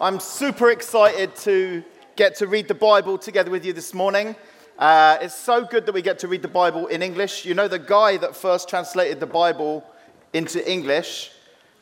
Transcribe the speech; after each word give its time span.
I'm 0.00 0.18
super 0.18 0.70
excited 0.70 1.36
to 1.36 1.84
get 2.16 2.34
to 2.36 2.48
read 2.48 2.66
the 2.66 2.74
Bible 2.74 3.16
together 3.16 3.52
with 3.52 3.64
you 3.64 3.72
this 3.72 3.94
morning. 3.94 4.34
Uh, 4.76 5.18
it's 5.20 5.36
so 5.36 5.64
good 5.64 5.86
that 5.86 5.92
we 5.92 6.02
get 6.02 6.18
to 6.18 6.26
read 6.26 6.42
the 6.42 6.48
Bible 6.48 6.88
in 6.88 7.00
English. 7.00 7.44
You 7.44 7.54
know, 7.54 7.68
the 7.68 7.78
guy 7.78 8.16
that 8.16 8.34
first 8.34 8.68
translated 8.68 9.20
the 9.20 9.26
Bible 9.26 9.84
into 10.32 10.68
English 10.68 11.30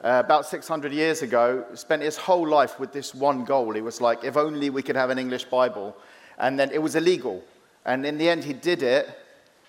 uh, 0.05 0.21
about 0.23 0.45
600 0.45 0.93
years 0.93 1.23
ago 1.23 1.65
spent 1.73 2.03
his 2.03 2.19
whole 2.19 2.47
life 2.47 2.79
with 2.79 2.93
this 2.93 3.15
one 3.15 3.47
goal. 3.47 3.73
He 3.73 3.81
was 3.81 4.03
like, 4.03 4.25
if 4.25 4.37
only 4.37 4.69
we 4.69 4.83
could 4.83 4.97
have 4.97 5.09
an 5.09 5.19
English 5.19 5.45
Bible. 5.45 5.97
And 6.37 6.61
then 6.61 6.71
it 6.71 6.83
was 6.83 6.97
illegal. 6.97 7.43
And 7.87 8.05
in 8.05 8.19
the 8.19 8.29
end, 8.29 8.45
he 8.45 8.53
did 8.53 8.83
it 8.83 9.09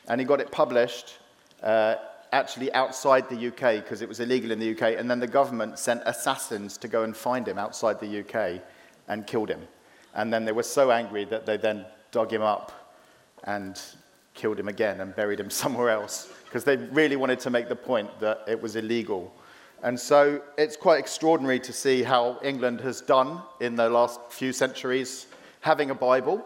and 0.09 0.19
he 0.19 0.27
got 0.27 0.41
it 0.41 0.51
published. 0.51 1.17
Uh, 1.61 1.95
actually 2.33 2.73
outside 2.73 3.29
the 3.29 3.47
UK 3.47 3.83
because 3.83 4.01
it 4.01 4.09
was 4.09 4.19
illegal 4.19 4.51
in 4.51 4.59
the 4.59 4.71
UK, 4.71 4.97
and 4.97 5.09
then 5.09 5.19
the 5.19 5.27
government 5.27 5.79
sent 5.79 6.01
assassins 6.05 6.77
to 6.79 6.87
go 6.87 7.03
and 7.03 7.15
find 7.15 7.47
him 7.47 7.57
outside 7.57 7.99
the 7.99 8.19
UK 8.19 8.61
and 9.07 9.25
killed 9.27 9.49
him. 9.49 9.61
And 10.15 10.33
then 10.33 10.43
they 10.43 10.51
were 10.51 10.63
so 10.63 10.91
angry 10.91 11.25
that 11.25 11.45
they 11.45 11.57
then 11.57 11.85
dug 12.11 12.33
him 12.33 12.41
up 12.41 12.97
and 13.45 13.79
killed 14.33 14.59
him 14.59 14.67
again 14.67 15.01
and 15.01 15.15
buried 15.15 15.39
him 15.39 15.49
somewhere 15.63 15.89
else 15.89 16.31
because 16.45 16.63
they 16.63 16.77
really 16.77 17.15
wanted 17.15 17.39
to 17.39 17.49
make 17.49 17.69
the 17.69 17.75
point 17.75 18.09
that 18.19 18.43
it 18.47 18.61
was 18.61 18.75
illegal. 18.75 19.33
And 19.83 19.99
so 19.99 20.41
it's 20.57 20.77
quite 20.77 20.99
extraordinary 20.99 21.59
to 21.59 21.73
see 21.73 22.03
how 22.03 22.39
England 22.43 22.81
has 22.81 23.01
done 23.01 23.41
in 23.59 23.75
the 23.75 23.89
last 23.89 24.19
few 24.29 24.53
centuries 24.53 25.27
having 25.59 25.91
a 25.91 25.95
Bible. 25.95 26.45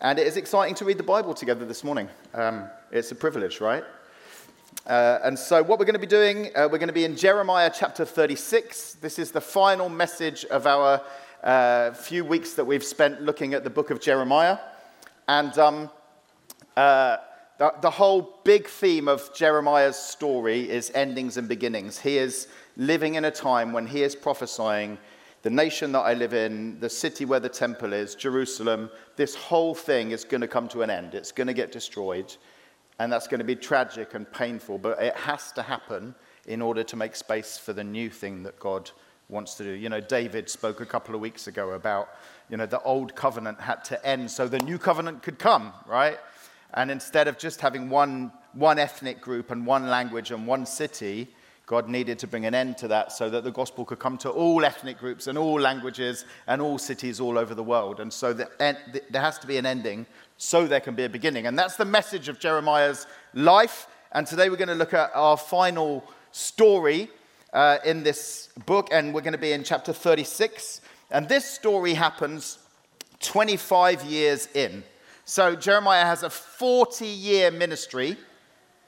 And 0.00 0.18
it 0.18 0.26
is 0.26 0.36
exciting 0.36 0.74
to 0.76 0.84
read 0.84 0.98
the 0.98 1.02
Bible 1.02 1.34
together 1.34 1.64
this 1.64 1.82
morning. 1.82 2.08
Um, 2.34 2.68
it's 2.92 3.10
a 3.10 3.14
privilege, 3.14 3.60
right? 3.60 3.84
Uh, 4.86 5.18
and 5.22 5.38
so, 5.38 5.62
what 5.62 5.78
we're 5.78 5.84
going 5.84 5.94
to 5.94 5.98
be 5.98 6.06
doing, 6.06 6.46
uh, 6.56 6.68
we're 6.70 6.78
going 6.78 6.88
to 6.88 6.92
be 6.92 7.04
in 7.04 7.16
Jeremiah 7.16 7.70
chapter 7.74 8.04
36. 8.04 8.94
This 8.94 9.18
is 9.18 9.30
the 9.30 9.40
final 9.40 9.88
message 9.88 10.44
of 10.46 10.66
our 10.66 11.02
uh, 11.42 11.92
few 11.92 12.24
weeks 12.24 12.54
that 12.54 12.64
we've 12.64 12.84
spent 12.84 13.22
looking 13.22 13.54
at 13.54 13.64
the 13.64 13.70
book 13.70 13.90
of 13.90 14.00
Jeremiah. 14.00 14.58
And 15.28 15.56
um, 15.58 15.90
uh, 16.76 17.18
the, 17.58 17.74
the 17.82 17.90
whole 17.90 18.40
big 18.44 18.66
theme 18.66 19.08
of 19.08 19.34
Jeremiah's 19.34 19.96
story 19.96 20.70
is 20.70 20.90
endings 20.94 21.36
and 21.36 21.48
beginnings. 21.48 21.98
He 21.98 22.16
is 22.18 22.48
living 22.76 23.16
in 23.16 23.24
a 23.24 23.30
time 23.30 23.72
when 23.72 23.86
he 23.86 24.02
is 24.02 24.14
prophesying 24.14 24.96
the 25.42 25.50
nation 25.50 25.92
that 25.92 26.00
I 26.00 26.14
live 26.14 26.34
in, 26.34 26.80
the 26.80 26.90
city 26.90 27.24
where 27.24 27.40
the 27.40 27.48
temple 27.48 27.92
is, 27.92 28.14
Jerusalem, 28.14 28.90
this 29.16 29.34
whole 29.34 29.74
thing 29.74 30.10
is 30.10 30.24
going 30.24 30.40
to 30.40 30.48
come 30.48 30.68
to 30.68 30.82
an 30.82 30.90
end. 30.90 31.14
It's 31.14 31.32
going 31.32 31.46
to 31.46 31.52
get 31.52 31.72
destroyed. 31.72 32.34
And 32.98 33.12
that's 33.12 33.28
going 33.28 33.38
to 33.38 33.44
be 33.44 33.56
tragic 33.56 34.14
and 34.14 34.30
painful, 34.32 34.78
but 34.78 35.00
it 35.00 35.14
has 35.14 35.52
to 35.52 35.62
happen 35.62 36.14
in 36.46 36.60
order 36.62 36.82
to 36.82 36.96
make 36.96 37.14
space 37.14 37.58
for 37.58 37.72
the 37.72 37.84
new 37.84 38.10
thing 38.10 38.42
that 38.42 38.58
God 38.58 38.90
wants 39.28 39.54
to 39.54 39.64
do. 39.64 39.70
You 39.70 39.88
know, 39.88 40.00
David 40.00 40.48
spoke 40.48 40.80
a 40.80 40.86
couple 40.86 41.14
of 41.14 41.20
weeks 41.20 41.46
ago 41.46 41.72
about, 41.72 42.08
you 42.48 42.56
know, 42.56 42.66
the 42.66 42.80
old 42.82 43.14
covenant 43.14 43.60
had 43.60 43.84
to 43.84 44.06
end 44.06 44.30
so 44.30 44.48
the 44.48 44.58
new 44.58 44.78
covenant 44.78 45.22
could 45.22 45.38
come, 45.38 45.72
right? 45.86 46.18
And 46.74 46.90
instead 46.90 47.28
of 47.28 47.38
just 47.38 47.60
having 47.60 47.90
one, 47.90 48.32
one 48.52 48.78
ethnic 48.78 49.20
group 49.20 49.50
and 49.50 49.66
one 49.66 49.88
language 49.88 50.30
and 50.30 50.46
one 50.46 50.66
city, 50.66 51.28
God 51.66 51.88
needed 51.88 52.18
to 52.20 52.26
bring 52.26 52.46
an 52.46 52.54
end 52.54 52.78
to 52.78 52.88
that 52.88 53.12
so 53.12 53.28
that 53.28 53.44
the 53.44 53.50
gospel 53.50 53.84
could 53.84 53.98
come 53.98 54.16
to 54.18 54.30
all 54.30 54.64
ethnic 54.64 54.98
groups 54.98 55.26
and 55.26 55.36
all 55.36 55.60
languages 55.60 56.24
and 56.46 56.62
all 56.62 56.78
cities 56.78 57.20
all 57.20 57.36
over 57.36 57.54
the 57.54 57.62
world. 57.62 58.00
And 58.00 58.10
so 58.10 58.32
the, 58.32 58.48
the, 58.58 59.02
there 59.10 59.20
has 59.20 59.38
to 59.40 59.46
be 59.46 59.58
an 59.58 59.66
ending 59.66 60.06
so 60.38 60.66
there 60.66 60.80
can 60.80 60.94
be 60.94 61.04
a 61.04 61.08
beginning. 61.08 61.46
And 61.46 61.58
that's 61.58 61.76
the 61.76 61.84
message 61.84 62.28
of 62.28 62.38
Jeremiah's 62.38 63.06
life. 63.34 63.88
And 64.12 64.26
today 64.26 64.48
we're 64.48 64.56
going 64.56 64.68
to 64.68 64.74
look 64.74 64.94
at 64.94 65.10
our 65.14 65.36
final 65.36 66.04
story 66.32 67.10
uh, 67.52 67.78
in 67.84 68.02
this 68.02 68.48
book, 68.64 68.88
and 68.92 69.12
we're 69.12 69.20
going 69.20 69.32
to 69.32 69.38
be 69.38 69.52
in 69.52 69.64
chapter 69.64 69.92
36. 69.92 70.80
And 71.10 71.28
this 71.28 71.44
story 71.44 71.94
happens 71.94 72.58
25 73.20 74.04
years 74.04 74.48
in. 74.54 74.84
So 75.24 75.56
Jeremiah 75.56 76.04
has 76.04 76.22
a 76.22 76.30
40 76.30 77.04
year 77.04 77.50
ministry 77.50 78.16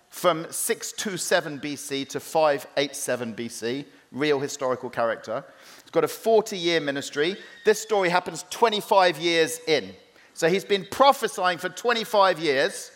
from 0.09 0.47
627 0.51 1.61
BC 1.61 2.09
to 2.09 2.21
587 2.21 3.35
BC, 3.35 3.85
real 4.13 4.41
historical 4.41 4.91
character. 4.91 5.45
He's 5.83 5.91
got 5.91 6.05
a 6.05 6.09
40 6.09 6.57
year 6.57 6.81
ministry. 6.81 7.37
This 7.65 7.81
story 7.81 8.09
happens 8.09 8.45
25 8.51 9.19
years 9.19 9.61
in. 9.67 9.95
So 10.41 10.49
he's 10.49 10.65
been 10.65 10.87
prophesying 10.91 11.59
for 11.59 11.69
25 11.69 12.39
years, 12.39 12.93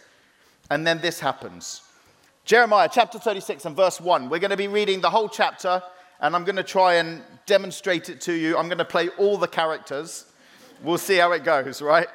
and 0.71 0.87
then 0.87 1.03
this 1.03 1.21
happens. 1.21 1.83
Jeremiah 2.47 2.89
chapter 2.91 3.19
36 3.19 3.67
and 3.67 3.77
verse 3.77 4.01
1. 4.01 4.31
We're 4.31 4.39
going 4.39 4.51
to 4.51 4.57
be 4.57 4.67
reading 4.67 5.03
the 5.03 5.11
whole 5.11 5.29
chapter, 5.29 5.83
and 6.21 6.35
I'm 6.35 6.45
going 6.45 6.57
to 6.57 6.63
try 6.63 6.95
and 6.95 7.21
demonstrate 7.45 8.09
it 8.09 8.23
to 8.23 8.33
you. 8.33 8.57
I'm 8.57 8.69
going 8.69 8.79
to 8.79 8.85
play 8.87 9.11
all 9.19 9.37
the 9.37 9.47
characters. 9.47 10.25
We'll 10.83 10.97
see 10.97 11.19
how 11.19 11.33
it 11.33 11.45
goes, 11.45 11.83
right? 11.83 12.09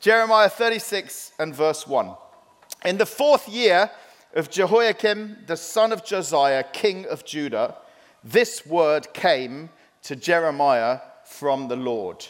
Jeremiah 0.00 0.48
36 0.48 1.30
and 1.38 1.54
verse 1.54 1.86
1. 1.86 2.16
In 2.84 2.98
the 2.98 3.06
fourth 3.06 3.48
year 3.48 3.88
of 4.34 4.50
Jehoiakim, 4.50 5.44
the 5.46 5.56
son 5.56 5.92
of 5.92 6.04
Josiah, 6.04 6.64
king 6.64 7.06
of 7.06 7.24
Judah, 7.24 7.76
this 8.24 8.66
word 8.66 9.12
came 9.14 9.70
to 10.02 10.16
Jeremiah 10.16 10.98
from 11.24 11.68
the 11.68 11.76
Lord 11.76 12.26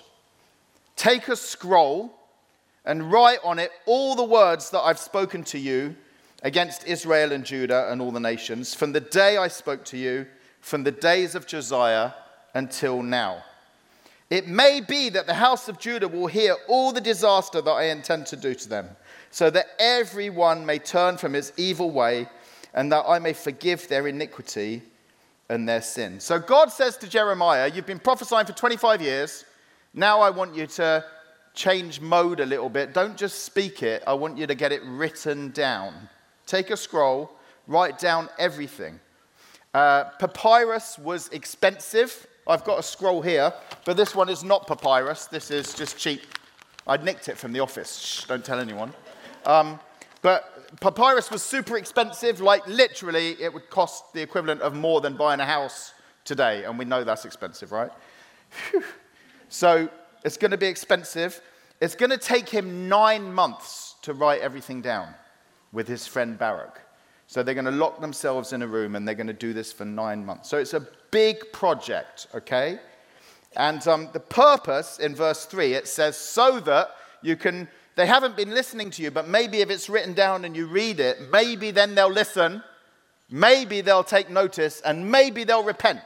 Take 0.97 1.29
a 1.29 1.37
scroll 1.37 2.19
and 2.85 3.13
write 3.13 3.39
on 3.45 3.59
it 3.59 3.71
all 3.87 4.15
the 4.15 4.25
words 4.25 4.71
that 4.71 4.81
I've 4.81 4.99
spoken 4.99 5.45
to 5.45 5.59
you 5.59 5.97
against 6.43 6.87
Israel 6.87 7.33
and 7.33 7.45
Judah 7.45 7.91
and 7.91 8.01
all 8.01 8.11
the 8.11 8.21
nations, 8.21 8.75
from 8.75 8.93
the 8.93 9.01
day 9.01 9.37
I 9.37 9.49
spoke 9.49 9.85
to 9.87 9.97
you, 9.97 10.27
from 10.61 10.85
the 10.85 10.91
days 10.91 11.35
of 11.35 11.47
Josiah 11.47 12.13
until 12.55 13.03
now. 13.03 13.45
It 14.31 14.49
may 14.49 14.81
be 14.81 15.11
that 15.11 15.27
the 15.27 15.35
house 15.35 15.69
of 15.69 15.79
Judah 15.79 16.09
will 16.09 16.27
hear 16.27 16.57
all 16.67 16.93
the 16.93 17.01
disaster 17.01 17.61
that 17.61 17.71
I 17.71 17.85
intend 17.85 18.27
to 18.27 18.37
do 18.37 18.55
to 18.55 18.69
them, 18.69 18.89
so 19.31 19.51
that 19.51 19.67
everyone 19.79 20.67
may 20.67 20.79
turn 20.79 21.19
from 21.19 21.35
his 21.35 21.53
evil 21.57 21.91
way, 21.91 22.29
and 22.75 22.91
that 22.91 23.05
I 23.07 23.19
may 23.19 23.35
forgive 23.35 23.87
their 23.89 24.09
iniquity 24.09 24.83
and 25.49 25.69
their 25.69 25.83
sin. 25.83 26.19
So 26.19 26.39
God 26.39 26.73
says 26.73 26.97
to 26.99 27.09
Jeremiah, 27.09 27.71
You've 27.73 27.87
been 27.87 27.99
prophesying 27.99 28.47
for 28.47 28.55
25 28.55 29.03
years. 29.03 29.45
Now 29.93 30.21
I 30.21 30.31
want 30.31 30.55
you 30.55 30.67
to 30.67 31.05
change 31.55 32.01
mode 32.01 32.41
a 32.41 32.47
little 32.47 32.69
bit. 32.69 32.95
Don't 32.95 33.17
just 33.17 33.45
speak 33.45 33.83
it, 33.83 34.03
I 34.07 34.15
want 34.15 34.39
you 34.39 34.47
to 34.47 34.55
get 34.55 34.73
it 34.73 34.83
written 34.85 35.51
down. 35.51 36.09
Take 36.47 36.71
a 36.71 36.77
scroll, 36.77 37.31
write 37.67 37.99
down 37.99 38.29
everything. 38.39 38.99
Uh, 39.75 40.05
papyrus 40.19 40.99
was 40.99 41.29
expensive. 41.29 42.27
I've 42.47 42.65
got 42.65 42.79
a 42.79 42.83
scroll 42.83 43.23
here, 43.23 43.53
but 43.85 43.97
this 43.97 44.15
one 44.15 44.29
is 44.29 44.43
not 44.43 44.67
papyrus. 44.67 45.27
This 45.27 45.51
is 45.51 45.75
just 45.75 45.97
cheap. 45.97 46.23
I 46.87 46.97
nicked 46.97 47.29
it 47.29 47.39
from 47.39 47.53
the 47.53 47.61
office. 47.61 47.99
Shh, 47.99 48.25
don't 48.25 48.45
tell 48.45 48.59
anyone. 48.59 48.93
Um, 49.47 49.79
but 50.21 50.79
papyrus 50.81 51.31
was 51.31 51.43
super 51.43 51.77
expensive. 51.77 52.41
Like 52.41 52.67
literally, 52.67 53.41
it 53.41 53.53
would 53.53 53.71
cost 53.71 54.13
the 54.13 54.21
equivalent 54.21 54.61
of 54.61 54.75
more 54.75 55.01
than 55.01 55.17
buying 55.17 55.41
a 55.41 55.47
house 55.47 55.95
today, 56.25 56.65
and 56.65 56.79
we 56.79 56.85
know 56.85 57.05
that's 57.05 57.25
expensive, 57.25 57.73
right? 57.73 57.91
Whew. 58.71 58.85
So 59.49 59.89
it's 60.25 60.37
going 60.37 60.51
to 60.51 60.57
be 60.57 60.67
expensive. 60.67 61.41
It's 61.81 61.95
going 61.95 62.11
to 62.11 62.19
take 62.19 62.49
him 62.49 62.89
nine 62.89 63.33
months 63.33 63.97
to 64.03 64.13
write 64.13 64.41
everything 64.41 64.81
down 64.83 65.15
with 65.73 65.89
his 65.89 66.07
friend 66.07 66.39
Baruch. 66.39 66.81
So 67.27 67.43
they're 67.43 67.55
going 67.55 67.65
to 67.65 67.71
lock 67.71 68.01
themselves 68.01 68.53
in 68.53 68.63
a 68.63 68.67
room 68.67 68.95
and 68.95 69.09
they're 69.09 69.15
going 69.15 69.27
to 69.27 69.33
do 69.33 69.53
this 69.53 69.73
for 69.73 69.85
nine 69.85 70.25
months. 70.25 70.49
So 70.49 70.59
it's 70.59 70.75
a 70.75 70.87
big 71.11 71.53
project, 71.53 72.27
okay? 72.35 72.79
And 73.57 73.87
um, 73.89 74.11
the 74.13 74.21
purpose 74.21 74.99
in 74.99 75.15
verse 75.15 75.45
3, 75.47 75.75
it 75.75 75.89
says, 75.89 76.17
so 76.17 76.61
that 76.61 76.91
you 77.23 77.37
can, 77.37 77.69
they 77.97 78.07
haven't 78.07 78.37
been 78.37 78.51
listening 78.51 78.91
to 78.91 79.03
you, 79.03 79.11
but 79.11 79.29
maybe 79.29 79.61
if 79.61 79.71
it's 79.71 79.89
written 79.89 80.13
down 80.13 80.45
and 80.45 80.57
you 80.57 80.67
read 80.67 81.01
it, 81.01 81.19
maybe 81.33 81.71
then 81.71 81.95
they'll 81.95 82.11
listen, 82.11 82.63
maybe 83.31 83.81
they'll 83.81 84.05
take 84.05 84.31
notice, 84.31 84.81
and 84.83 85.11
maybe 85.11 85.45
they'll 85.45 85.65
repent. 85.65 86.01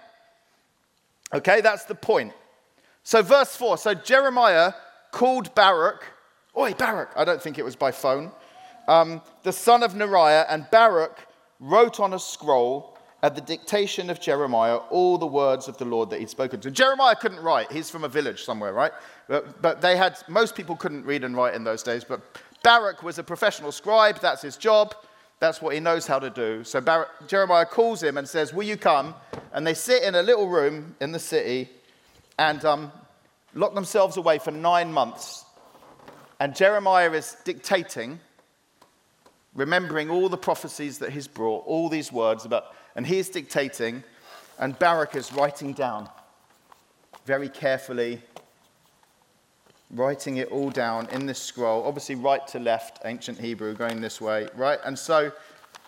Okay, 1.34 1.60
that's 1.60 1.84
the 1.84 1.94
point. 1.94 2.32
So, 3.06 3.22
verse 3.22 3.54
4 3.54 3.78
so 3.78 3.94
Jeremiah 3.94 4.72
called 5.12 5.54
Baruch, 5.54 6.04
oi, 6.56 6.74
Baruch, 6.74 7.10
I 7.14 7.24
don't 7.24 7.40
think 7.40 7.56
it 7.56 7.64
was 7.64 7.76
by 7.76 7.92
phone, 7.92 8.32
um, 8.88 9.22
the 9.44 9.52
son 9.52 9.84
of 9.84 9.92
Neriah, 9.92 10.44
and 10.48 10.66
Baruch 10.72 11.16
wrote 11.60 12.00
on 12.00 12.14
a 12.14 12.18
scroll 12.18 12.98
at 13.22 13.36
the 13.36 13.40
dictation 13.40 14.10
of 14.10 14.20
Jeremiah 14.20 14.78
all 14.90 15.18
the 15.18 15.26
words 15.26 15.68
of 15.68 15.78
the 15.78 15.84
Lord 15.84 16.10
that 16.10 16.18
he'd 16.18 16.30
spoken 16.30 16.58
to. 16.62 16.70
Jeremiah 16.72 17.14
couldn't 17.14 17.38
write, 17.38 17.70
he's 17.70 17.88
from 17.88 18.02
a 18.02 18.08
village 18.08 18.42
somewhere, 18.42 18.72
right? 18.72 18.90
But, 19.28 19.62
but 19.62 19.80
they 19.80 19.96
had, 19.96 20.18
most 20.26 20.56
people 20.56 20.74
couldn't 20.74 21.04
read 21.04 21.22
and 21.22 21.36
write 21.36 21.54
in 21.54 21.62
those 21.62 21.84
days, 21.84 22.02
but 22.02 22.20
Baruch 22.64 23.04
was 23.04 23.20
a 23.20 23.22
professional 23.22 23.70
scribe, 23.70 24.18
that's 24.18 24.42
his 24.42 24.56
job. 24.56 24.96
That's 25.38 25.60
what 25.60 25.74
he 25.74 25.80
knows 25.80 26.06
how 26.06 26.18
to 26.18 26.30
do. 26.30 26.64
So 26.64 26.80
Baruch, 26.80 27.10
Jeremiah 27.28 27.66
calls 27.66 28.02
him 28.02 28.16
and 28.16 28.26
says, 28.26 28.54
Will 28.54 28.64
you 28.64 28.78
come? 28.78 29.14
And 29.52 29.66
they 29.66 29.74
sit 29.74 30.02
in 30.02 30.14
a 30.14 30.22
little 30.22 30.48
room 30.48 30.96
in 30.98 31.12
the 31.12 31.18
city 31.18 31.68
and 32.38 32.64
um, 32.64 32.92
locked 33.54 33.74
themselves 33.74 34.16
away 34.16 34.38
for 34.38 34.50
nine 34.50 34.92
months. 34.92 35.44
And 36.38 36.54
Jeremiah 36.54 37.12
is 37.12 37.36
dictating, 37.44 38.20
remembering 39.54 40.10
all 40.10 40.28
the 40.28 40.36
prophecies 40.36 40.98
that 40.98 41.10
he's 41.10 41.28
brought, 41.28 41.64
all 41.66 41.88
these 41.88 42.12
words 42.12 42.44
about, 42.44 42.74
and 42.94 43.06
he's 43.06 43.28
dictating, 43.30 44.04
and 44.58 44.78
Baruch 44.78 45.16
is 45.16 45.32
writing 45.32 45.72
down. 45.72 46.08
very 47.26 47.48
carefully, 47.48 48.22
writing 49.90 50.36
it 50.36 50.48
all 50.48 50.70
down 50.70 51.08
in 51.10 51.26
this 51.26 51.40
scroll, 51.40 51.84
obviously 51.84 52.14
right 52.14 52.46
to 52.46 52.58
left, 52.60 53.00
ancient 53.04 53.38
Hebrew, 53.38 53.74
going 53.74 54.00
this 54.00 54.20
way, 54.20 54.48
right? 54.54 54.78
And 54.84 54.96
so 54.98 55.32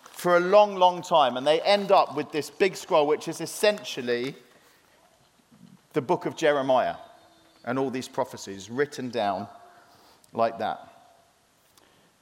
for 0.02 0.36
a 0.36 0.40
long, 0.40 0.74
long 0.74 1.00
time, 1.00 1.36
and 1.36 1.46
they 1.46 1.60
end 1.60 1.92
up 1.92 2.16
with 2.16 2.32
this 2.32 2.50
big 2.50 2.76
scroll, 2.76 3.06
which 3.06 3.28
is 3.28 3.40
essentially 3.40 4.34
the 5.98 6.02
book 6.02 6.26
of 6.26 6.36
Jeremiah 6.36 6.94
and 7.64 7.76
all 7.76 7.90
these 7.90 8.06
prophecies 8.06 8.70
written 8.70 9.08
down 9.08 9.48
like 10.32 10.60
that. 10.60 10.78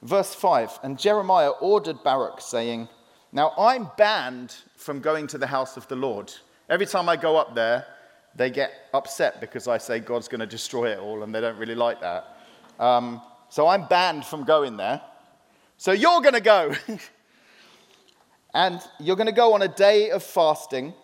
Verse 0.01 0.33
5 0.33 0.79
And 0.81 0.97
Jeremiah 0.97 1.51
ordered 1.61 2.03
Baruch, 2.03 2.41
saying, 2.41 2.89
Now 3.31 3.53
I'm 3.55 3.91
banned 3.95 4.55
from 4.77 4.99
going 4.99 5.27
to 5.27 5.37
the 5.37 5.45
house 5.45 5.77
of 5.77 5.87
the 5.89 5.95
Lord. 5.95 6.33
Every 6.67 6.87
time 6.87 7.07
I 7.07 7.17
go 7.17 7.37
up 7.37 7.53
there, 7.53 7.85
they 8.35 8.49
get 8.49 8.71
upset 8.95 9.39
because 9.39 9.67
I 9.67 9.77
say 9.77 9.99
God's 9.99 10.27
going 10.27 10.39
to 10.39 10.47
destroy 10.47 10.87
it 10.93 10.97
all, 10.97 11.21
and 11.21 11.35
they 11.35 11.39
don't 11.39 11.59
really 11.59 11.75
like 11.75 12.01
that. 12.01 12.35
Um, 12.79 13.21
so 13.49 13.67
I'm 13.67 13.87
banned 13.87 14.25
from 14.25 14.43
going 14.43 14.77
there. 14.77 15.03
So 15.77 15.91
you're 15.91 16.21
going 16.21 16.33
to 16.33 16.41
go. 16.41 16.73
and 18.55 18.81
you're 18.99 19.17
going 19.17 19.27
to 19.27 19.39
go 19.45 19.53
on 19.53 19.61
a 19.61 19.67
day 19.67 20.09
of 20.09 20.23
fasting 20.23 20.95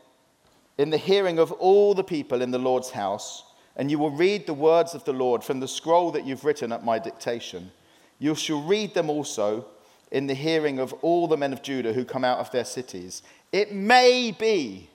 in 0.78 0.90
the 0.90 0.98
hearing 0.98 1.40
of 1.40 1.52
all 1.54 1.94
the 1.94 2.04
people 2.04 2.42
in 2.42 2.52
the 2.52 2.60
Lord's 2.60 2.92
house, 2.92 3.44
and 3.75 3.90
you 3.90 4.00
will 4.00 4.12
read 4.12 4.46
the 4.46 4.54
words 4.54 4.94
of 4.94 5.04
the 5.04 5.14
Lord 5.14 5.44
from 5.44 5.60
the 5.60 5.68
scroll 5.68 6.12
that 6.12 6.25
you've 6.25 6.46
written 6.46 6.72
at 6.72 6.86
my 6.86 7.00
dictation. 7.00 7.72
You 8.20 8.36
shall 8.36 8.62
read 8.62 8.94
them 8.94 9.10
also 9.10 9.66
in 10.12 10.28
the 10.28 10.34
hearing 10.36 10.80
of 10.80 10.94
all 11.02 11.28
the 11.28 11.38
men 11.38 11.54
of 11.54 11.64
Judah 11.64 11.94
who 11.94 12.06
come 12.06 12.24
out 12.24 12.40
of 12.40 12.52
their 12.52 12.66
cities. 12.66 13.24
It 13.52 13.74
may 13.74 14.31
be 14.31 14.90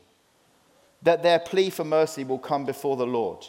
that 1.03 1.23
their 1.23 1.39
plea 1.39 1.71
for 1.71 1.85
mercy 1.85 2.25
will 2.25 2.39
come 2.39 2.65
before 2.65 2.97
the 2.97 3.07
Lord, 3.07 3.47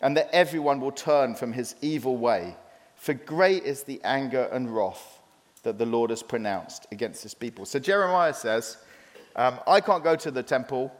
and 0.00 0.16
that 0.16 0.28
everyone 0.32 0.80
will 0.80 0.92
turn 0.92 1.34
from 1.34 1.52
his 1.52 1.74
evil 1.80 2.16
way. 2.16 2.56
For 2.96 3.14
great 3.14 3.64
is 3.64 3.82
the 3.82 4.00
anger 4.04 4.48
and 4.52 4.74
wrath 4.74 5.20
that 5.62 5.78
the 5.78 5.86
Lord 5.86 6.10
has 6.10 6.22
pronounced 6.22 6.86
against 6.92 7.22
his 7.22 7.34
people. 7.34 7.66
So 7.66 7.78
Jeremiah 7.78 8.34
says, 8.34 8.78
um, 9.34 9.58
I 9.66 9.80
can't 9.80 10.04
go 10.04 10.16
to 10.16 10.30
the 10.30 10.42
temple, 10.42 10.92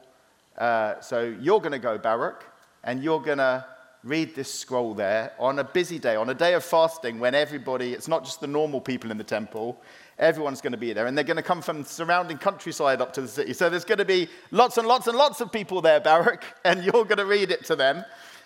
uh, 0.58 1.00
so 1.00 1.34
you're 1.40 1.60
going 1.60 1.72
to 1.72 1.78
go, 1.78 1.98
Baruch, 1.98 2.44
and 2.84 3.02
you're 3.02 3.20
going 3.20 3.38
to 3.38 3.64
read 4.06 4.34
this 4.34 4.52
scroll 4.52 4.94
there 4.94 5.32
on 5.38 5.58
a 5.58 5.64
busy 5.64 5.98
day, 5.98 6.16
on 6.16 6.30
a 6.30 6.34
day 6.34 6.54
of 6.54 6.64
fasting 6.64 7.18
when 7.18 7.34
everybody, 7.34 7.92
it's 7.92 8.08
not 8.08 8.24
just 8.24 8.40
the 8.40 8.46
normal 8.46 8.80
people 8.80 9.10
in 9.10 9.18
the 9.18 9.24
temple, 9.24 9.80
everyone's 10.18 10.60
going 10.60 10.72
to 10.72 10.78
be 10.78 10.92
there. 10.92 11.06
And 11.06 11.16
they're 11.16 11.24
going 11.24 11.36
to 11.36 11.42
come 11.42 11.60
from 11.60 11.84
surrounding 11.84 12.38
countryside 12.38 13.00
up 13.00 13.12
to 13.14 13.20
the 13.20 13.28
city. 13.28 13.52
So 13.52 13.68
there's 13.68 13.84
going 13.84 13.98
to 13.98 14.04
be 14.04 14.28
lots 14.50 14.78
and 14.78 14.86
lots 14.86 15.08
and 15.08 15.18
lots 15.18 15.40
of 15.40 15.50
people 15.50 15.82
there, 15.82 16.00
Baruch, 16.00 16.44
and 16.64 16.84
you're 16.84 17.04
going 17.04 17.18
to 17.18 17.26
read 17.26 17.50
it 17.50 17.64
to 17.66 17.76
them. 17.76 18.04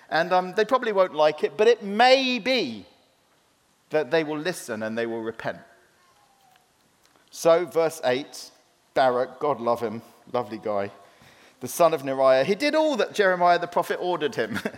And 0.09 0.33
um, 0.33 0.55
they 0.56 0.65
probably 0.65 0.93
won't 0.93 1.15
like 1.15 1.45
it, 1.45 1.56
but 1.56 1.69
it 1.69 1.83
may 1.83 2.39
be 2.39 2.87
that 3.91 4.11
they 4.11 4.25
will 4.25 4.39
listen 4.39 4.83
and 4.83 4.97
they 4.97 5.06
will 5.06 5.23
repent. 5.23 5.59
So, 7.31 7.65
verse 7.65 8.01
8 8.05 8.51
Baruch, 8.95 9.39
God 9.39 9.61
love 9.61 9.81
him, 9.81 10.03
lovely 10.33 10.59
guy, 10.59 10.91
the 11.61 11.69
son 11.69 11.95
of 11.95 12.03
Neriah, 12.03 12.45
he 12.45 12.55
did 12.55 12.75
all 12.75 12.97
that 12.97 13.15
Jeremiah 13.15 13.59
the 13.59 13.67
prophet 13.67 13.99
ordered 14.01 14.35
him. 14.35 14.59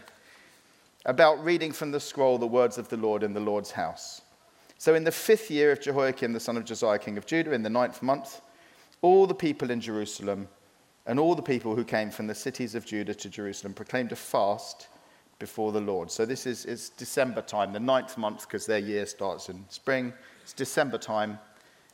about 1.05 1.44
reading 1.44 1.73
from 1.73 1.90
the 1.90 2.00
scroll 2.00 2.38
the 2.38 2.46
words 2.46 2.79
of 2.79 2.88
the 2.88 2.96
Lord 2.96 3.23
in 3.23 3.32
the 3.32 3.40
Lord's 3.40 3.73
house. 3.73 4.23
So, 4.79 4.94
in 4.94 5.05
the 5.05 5.12
fifth 5.12 5.50
year 5.50 5.73
of 5.73 5.81
Jehoiakim, 5.81 6.32
the 6.32 6.40
son 6.40 6.56
of 6.56 6.64
Josiah, 6.64 6.99
king 6.99 7.17
of 7.19 7.26
Judah, 7.26 7.52
in 7.52 7.62
the 7.62 7.70
ninth 7.70 8.02
month, 8.02 8.40
all 9.00 9.26
the 9.26 9.34
people 9.34 9.70
in 9.70 9.81
Jerusalem 9.81 10.49
and 11.06 11.19
all 11.19 11.34
the 11.34 11.43
people 11.43 11.75
who 11.75 11.84
came 11.84 12.11
from 12.11 12.29
the 12.29 12.34
cities 12.34 12.75
of 12.75 12.87
Judah 12.87 13.14
to 13.14 13.28
Jerusalem 13.28 13.75
proclaimed 13.75 14.12
a 14.12 14.17
fast 14.17 14.88
before 15.40 15.73
the 15.73 15.81
Lord. 15.81 16.11
So, 16.11 16.25
this 16.25 16.46
is 16.46 16.64
it's 16.64 16.88
December 16.88 17.43
time, 17.43 17.73
the 17.73 17.81
ninth 17.81 18.17
month, 18.17 18.43
because 18.43 18.67
their 18.67 18.78
year 18.78 19.06
starts 19.06 19.49
in 19.49 19.64
spring. 19.69 20.12
It's 20.43 20.52
December 20.52 20.99
time. 20.99 21.38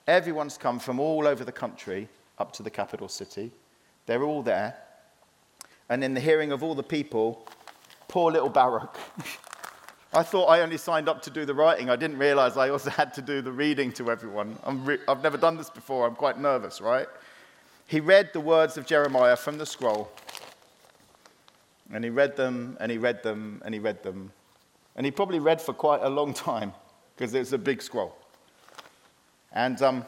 Everyone's 0.07 0.57
come 0.57 0.79
from 0.79 0.99
all 0.99 1.27
over 1.27 1.45
the 1.45 1.53
country 1.53 2.09
up 2.39 2.53
to 2.53 2.63
the 2.63 2.71
capital 2.71 3.09
city. 3.09 3.51
They're 4.09 4.25
all 4.25 4.43
there. 4.43 4.75
And 5.89 6.03
in 6.03 6.15
the 6.15 6.21
hearing 6.21 6.51
of 6.51 6.65
all 6.65 6.75
the 6.75 6.83
people, 6.83 7.47
Poor 8.09 8.33
little 8.33 8.49
Baruch. 8.49 8.97
I 10.15 10.23
thought 10.23 10.47
I 10.47 10.63
only 10.63 10.79
signed 10.79 11.11
up 11.11 11.21
to 11.23 11.31
do 11.31 11.45
the 11.45 11.53
writing. 11.53 11.91
I 11.91 11.97
didn't 11.97 12.17
realize 12.17 12.57
I 12.57 12.71
also 12.71 12.89
had 12.89 13.13
to 13.15 13.23
do 13.23 13.43
the 13.43 13.53
reading 13.53 13.93
to 13.93 14.11
everyone. 14.11 14.57
Re- 14.67 14.99
I've 15.07 15.23
never 15.23 15.37
done 15.37 15.59
this 15.59 15.69
before. 15.69 16.07
I'm 16.07 16.15
quite 16.15 16.41
nervous, 16.41 16.81
right? 16.81 17.07
He 17.87 18.01
read 18.01 18.31
the 18.33 18.41
words 18.41 18.79
of 18.79 18.87
Jeremiah 18.87 19.37
from 19.37 19.59
the 19.59 19.67
scroll. 19.67 20.11
And 21.93 22.03
he 22.03 22.09
read 22.09 22.35
them, 22.35 22.79
and 22.81 22.91
he 22.91 22.97
read 22.97 23.23
them, 23.23 23.61
and 23.63 23.75
he 23.75 23.79
read 23.79 24.03
them. 24.03 24.33
And 24.97 25.05
he 25.05 25.11
probably 25.11 25.39
read 25.39 25.61
for 25.61 25.75
quite 25.75 26.01
a 26.03 26.09
long 26.09 26.33
time 26.33 26.73
because 27.15 27.35
it's 27.35 27.53
a 27.53 27.59
big 27.59 27.83
scroll. 27.83 28.17
And 29.53 29.81
um, 29.83 30.05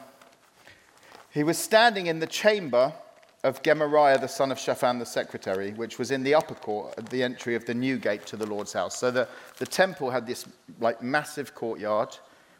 he 1.29 1.43
was 1.43 1.59
standing 1.59 2.07
in 2.07 2.19
the 2.19 2.27
chamber 2.27 2.93
of 3.43 3.63
Gemariah 3.63 4.19
the 4.19 4.27
son 4.27 4.51
of 4.51 4.59
Shaphan 4.59 4.99
the 4.99 5.05
secretary, 5.05 5.71
which 5.71 5.97
was 5.97 6.11
in 6.11 6.23
the 6.23 6.35
upper 6.35 6.53
court 6.53 6.93
at 6.97 7.09
the 7.09 7.23
entry 7.23 7.55
of 7.55 7.65
the 7.65 7.73
new 7.73 7.97
gate 7.97 8.25
to 8.27 8.37
the 8.37 8.45
Lord's 8.45 8.73
house. 8.73 8.97
So 8.97 9.09
the, 9.09 9.27
the 9.57 9.65
temple 9.65 10.11
had 10.11 10.27
this 10.27 10.45
like 10.79 11.01
massive 11.01 11.55
courtyard 11.55 12.15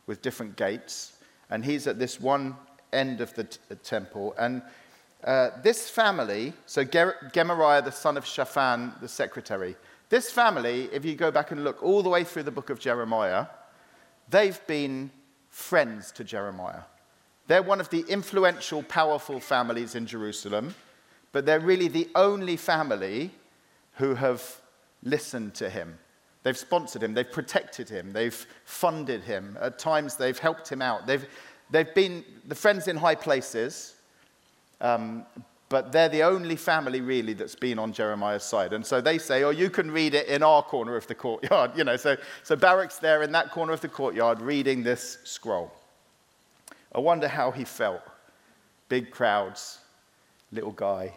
with 0.07 0.21
different 0.21 0.55
gates, 0.55 1.17
and 1.49 1.63
he's 1.63 1.85
at 1.85 1.99
this 1.99 2.19
one 2.19 2.55
end 2.93 3.21
of 3.21 3.33
the 3.35 3.43
t- 3.43 3.59
temple. 3.83 4.33
And 4.39 4.63
uh, 5.23 5.51
this 5.61 5.89
family, 5.89 6.53
so 6.65 6.83
Ger- 6.83 7.29
Gemariah 7.31 7.83
the 7.83 7.91
son 7.91 8.17
of 8.17 8.25
Shaphan 8.25 8.93
the 9.01 9.07
secretary, 9.07 9.75
this 10.09 10.31
family, 10.31 10.89
if 10.91 11.05
you 11.05 11.15
go 11.15 11.31
back 11.31 11.51
and 11.51 11.63
look 11.63 11.81
all 11.83 12.01
the 12.01 12.09
way 12.09 12.23
through 12.23 12.43
the 12.43 12.51
book 12.51 12.69
of 12.69 12.79
Jeremiah, 12.79 13.45
they've 14.29 14.59
been 14.65 15.11
friends 15.49 16.11
to 16.13 16.23
Jeremiah. 16.23 16.81
They're 17.51 17.62
one 17.62 17.81
of 17.81 17.89
the 17.89 18.06
influential, 18.07 18.81
powerful 18.81 19.42
families 19.42 19.95
in 19.95 20.06
Jerusalem, 20.06 20.74
but 21.33 21.45
they're 21.45 21.59
really 21.59 21.89
the 21.89 22.07
only 22.15 22.56
family 22.56 23.30
who 23.95 24.15
have 24.15 24.42
listened 25.03 25.53
to 25.56 25.69
him. 25.69 26.00
They've 26.44 26.57
sponsored 26.57 27.03
him, 27.03 27.13
they've 27.13 27.30
protected 27.30 27.89
him, 27.89 28.13
they've 28.13 28.48
funded 28.63 29.24
him. 29.24 29.57
At 29.59 29.77
times, 29.77 30.15
they've 30.15 30.39
helped 30.39 30.71
him 30.71 30.81
out. 30.81 31.06
They've, 31.06 31.25
they've 31.69 31.94
been 31.94 32.24
the 32.48 32.56
friends 32.56 32.88
in 32.88 32.95
high 32.95 33.15
places, 33.15 33.95
um, 34.80 35.25
but 35.68 35.92
they're 35.92 36.07
the 36.07 36.24
only 36.24 36.56
family 36.56 37.01
really 37.01 37.33
that's 37.33 37.56
been 37.56 37.80
on 37.80 37.92
Jeremiah's 37.92 38.44
side. 38.44 38.71
And 38.71 38.86
so 38.86 39.01
they 39.01 39.18
say, 39.18 39.44
oh, 39.44 39.50
you 39.50 39.69
can 39.69 39.92
read 39.92 40.13
it 40.13 40.27
in 40.27 40.42
our 40.42 40.63
corner 40.63 40.95
of 40.95 41.06
the 41.06 41.15
courtyard. 41.15 41.71
You 41.75 41.83
know, 41.83 41.98
so, 41.98 42.15
so 42.44 42.56
Baruch's 42.56 43.00
there 43.00 43.24
in 43.24 43.34
that 43.34 43.51
corner 43.51 43.74
of 43.74 43.81
the 43.81 43.89
courtyard 43.89 44.39
reading 44.39 44.84
this 44.84 45.17
scroll. 45.25 45.74
I 46.93 47.00
wonder 47.00 47.27
how 47.27 47.51
he 47.51 47.63
felt. 47.63 48.01
Big 48.89 49.12
crowds, 49.12 49.79
little 50.51 50.71
guy, 50.71 51.13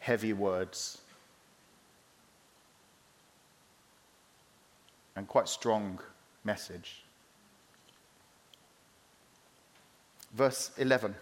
heavy 0.00 0.32
words, 0.32 0.98
and 5.14 5.28
quite 5.28 5.48
strong 5.48 6.00
message. 6.42 7.02
Verse 10.34 10.72
11. 10.76 11.14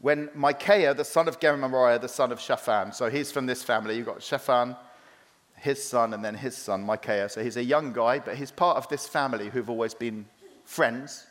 When 0.00 0.28
Micaiah, 0.34 0.94
the 0.94 1.04
son 1.04 1.28
of 1.28 1.40
Gemariah, 1.40 1.98
the 1.98 2.08
son 2.08 2.32
of 2.32 2.40
Shaphan, 2.40 2.92
so 2.92 3.08
he's 3.10 3.32
from 3.32 3.46
this 3.46 3.62
family, 3.62 3.96
you've 3.96 4.06
got 4.06 4.22
Shaphan, 4.22 4.76
his 5.56 5.82
son, 5.82 6.14
and 6.14 6.24
then 6.24 6.34
his 6.34 6.56
son, 6.56 6.82
Micaiah. 6.82 7.28
So 7.28 7.42
he's 7.42 7.56
a 7.56 7.64
young 7.64 7.92
guy, 7.92 8.18
but 8.18 8.36
he's 8.36 8.50
part 8.50 8.76
of 8.76 8.88
this 8.88 9.06
family 9.06 9.50
who've 9.50 9.70
always 9.70 9.94
been 9.94 10.26
friends 10.64 11.27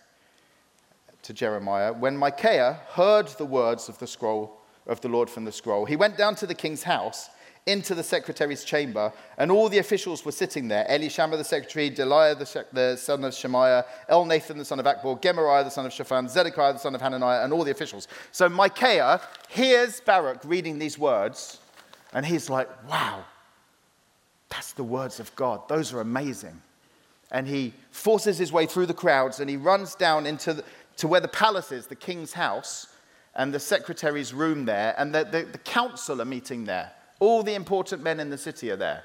to 1.27 1.33
Jeremiah, 1.33 1.91
when 1.91 2.15
Micaiah 2.15 2.79
heard 2.91 3.27
the 3.27 3.45
words 3.45 3.89
of 3.89 3.99
the 3.99 4.07
scroll 4.07 4.61
of 4.85 5.01
the 5.01 5.09
Lord 5.09 5.29
from 5.29 5.43
the 5.43 5.51
scroll, 5.51 5.83
he 5.83 5.97
went 5.97 6.17
down 6.17 6.35
to 6.35 6.47
the 6.47 6.55
king's 6.55 6.83
house 6.83 7.29
into 7.65 7.93
the 7.93 8.01
secretary's 8.01 8.63
chamber, 8.63 9.11
and 9.37 9.51
all 9.51 9.67
the 9.67 9.79
officials 9.79 10.23
were 10.23 10.31
sitting 10.31 10.69
there 10.69 10.87
Elishama 10.89 11.35
the 11.37 11.43
secretary, 11.43 11.91
Delaiah 11.91 12.39
the, 12.39 12.65
the 12.71 12.95
son 12.95 13.25
of 13.25 13.33
Shemaiah, 13.33 13.83
Elnathan 14.09 14.55
the 14.55 14.63
son 14.63 14.79
of 14.79 14.85
Achbor, 14.85 15.21
Gemariah 15.21 15.65
the 15.65 15.69
son 15.69 15.85
of 15.85 15.91
Shaphan, 15.91 16.29
Zedekiah 16.29 16.71
the 16.71 16.79
son 16.79 16.95
of 16.95 17.01
Hananiah, 17.01 17.43
and 17.43 17.51
all 17.51 17.65
the 17.65 17.71
officials. 17.71 18.07
So 18.31 18.47
Micaiah 18.47 19.19
hears 19.49 19.99
Baruch 19.99 20.45
reading 20.45 20.79
these 20.79 20.97
words, 20.97 21.59
and 22.13 22.25
he's 22.25 22.49
like, 22.49 22.69
wow, 22.89 23.25
that's 24.47 24.71
the 24.71 24.83
words 24.85 25.19
of 25.19 25.35
God. 25.35 25.67
Those 25.67 25.91
are 25.91 25.99
amazing. 25.99 26.61
And 27.29 27.45
he 27.45 27.73
forces 27.91 28.37
his 28.37 28.53
way 28.53 28.65
through 28.65 28.85
the 28.85 28.93
crowds 28.93 29.41
and 29.41 29.49
he 29.49 29.57
runs 29.57 29.95
down 29.95 30.25
into 30.25 30.53
the, 30.53 30.63
to 30.97 31.07
where 31.07 31.21
the 31.21 31.27
palace 31.27 31.71
is, 31.71 31.87
the 31.87 31.95
king's 31.95 32.33
house, 32.33 32.87
and 33.35 33.53
the 33.53 33.59
secretary's 33.59 34.33
room 34.33 34.65
there, 34.65 34.95
and 34.97 35.13
the, 35.13 35.23
the, 35.23 35.43
the 35.43 35.57
council 35.59 36.21
are 36.21 36.25
meeting 36.25 36.65
there. 36.65 36.91
All 37.19 37.43
the 37.43 37.53
important 37.53 38.03
men 38.03 38.19
in 38.19 38.29
the 38.29 38.37
city 38.37 38.71
are 38.71 38.75
there. 38.75 39.03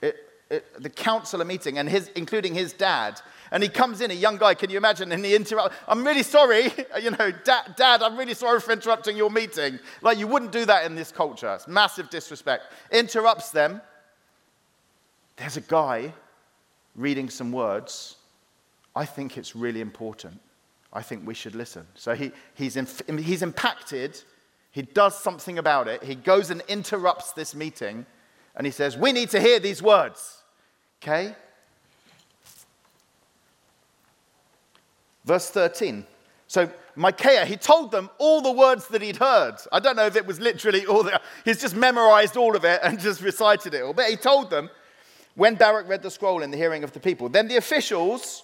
It, 0.00 0.16
uh, 0.50 0.58
the 0.78 0.90
council 0.90 1.40
are 1.40 1.44
meeting, 1.44 1.78
and 1.78 1.88
his, 1.88 2.08
including 2.16 2.54
his 2.54 2.72
dad. 2.72 3.20
And 3.52 3.62
he 3.62 3.68
comes 3.68 4.00
in, 4.00 4.10
a 4.10 4.14
young 4.14 4.36
guy, 4.36 4.54
can 4.54 4.70
you 4.70 4.78
imagine? 4.78 5.12
And 5.12 5.24
he 5.24 5.36
interrupts, 5.36 5.76
I'm 5.86 6.04
really 6.04 6.22
sorry, 6.22 6.72
you 7.02 7.10
know, 7.10 7.30
dad, 7.44 7.74
dad, 7.76 8.02
I'm 8.02 8.16
really 8.16 8.34
sorry 8.34 8.58
for 8.60 8.72
interrupting 8.72 9.16
your 9.16 9.30
meeting. 9.30 9.78
Like, 10.02 10.18
you 10.18 10.26
wouldn't 10.26 10.52
do 10.52 10.64
that 10.64 10.86
in 10.86 10.94
this 10.94 11.12
culture. 11.12 11.52
It's 11.54 11.68
massive 11.68 12.08
disrespect. 12.10 12.72
Interrupts 12.90 13.50
them. 13.50 13.82
There's 15.36 15.56
a 15.56 15.62
guy 15.62 16.12
reading 16.96 17.28
some 17.28 17.52
words. 17.52 18.16
I 18.96 19.04
think 19.04 19.36
it's 19.36 19.54
really 19.54 19.80
important. 19.80 20.40
I 20.92 21.02
think 21.02 21.26
we 21.26 21.34
should 21.34 21.54
listen. 21.54 21.86
So 21.94 22.14
he, 22.14 22.32
he's, 22.54 22.76
he's 23.06 23.42
impacted. 23.42 24.20
He 24.72 24.82
does 24.82 25.18
something 25.18 25.58
about 25.58 25.88
it. 25.88 26.02
He 26.02 26.14
goes 26.14 26.50
and 26.50 26.62
interrupts 26.68 27.32
this 27.32 27.54
meeting 27.54 28.06
and 28.56 28.66
he 28.66 28.70
says, 28.72 28.96
We 28.96 29.12
need 29.12 29.30
to 29.30 29.40
hear 29.40 29.60
these 29.60 29.82
words. 29.82 30.42
Okay? 31.02 31.34
Verse 35.24 35.50
13. 35.50 36.04
So 36.46 36.68
Micaiah, 36.96 37.44
he 37.44 37.56
told 37.56 37.92
them 37.92 38.10
all 38.18 38.40
the 38.42 38.50
words 38.50 38.88
that 38.88 39.02
he'd 39.02 39.16
heard. 39.16 39.54
I 39.70 39.78
don't 39.78 39.96
know 39.96 40.06
if 40.06 40.16
it 40.16 40.26
was 40.26 40.40
literally 40.40 40.84
all 40.86 41.04
the, 41.04 41.20
he's 41.44 41.60
just 41.60 41.76
memorized 41.76 42.36
all 42.36 42.56
of 42.56 42.64
it 42.64 42.80
and 42.82 42.98
just 43.00 43.22
recited 43.22 43.74
it 43.74 43.82
all. 43.82 43.92
But 43.92 44.10
he 44.10 44.16
told 44.16 44.50
them 44.50 44.68
when 45.36 45.54
Baruch 45.54 45.88
read 45.88 46.02
the 46.02 46.10
scroll 46.10 46.42
in 46.42 46.50
the 46.50 46.56
hearing 46.56 46.82
of 46.82 46.92
the 46.92 47.00
people. 47.00 47.28
Then 47.28 47.48
the 47.48 47.56
officials, 47.56 48.42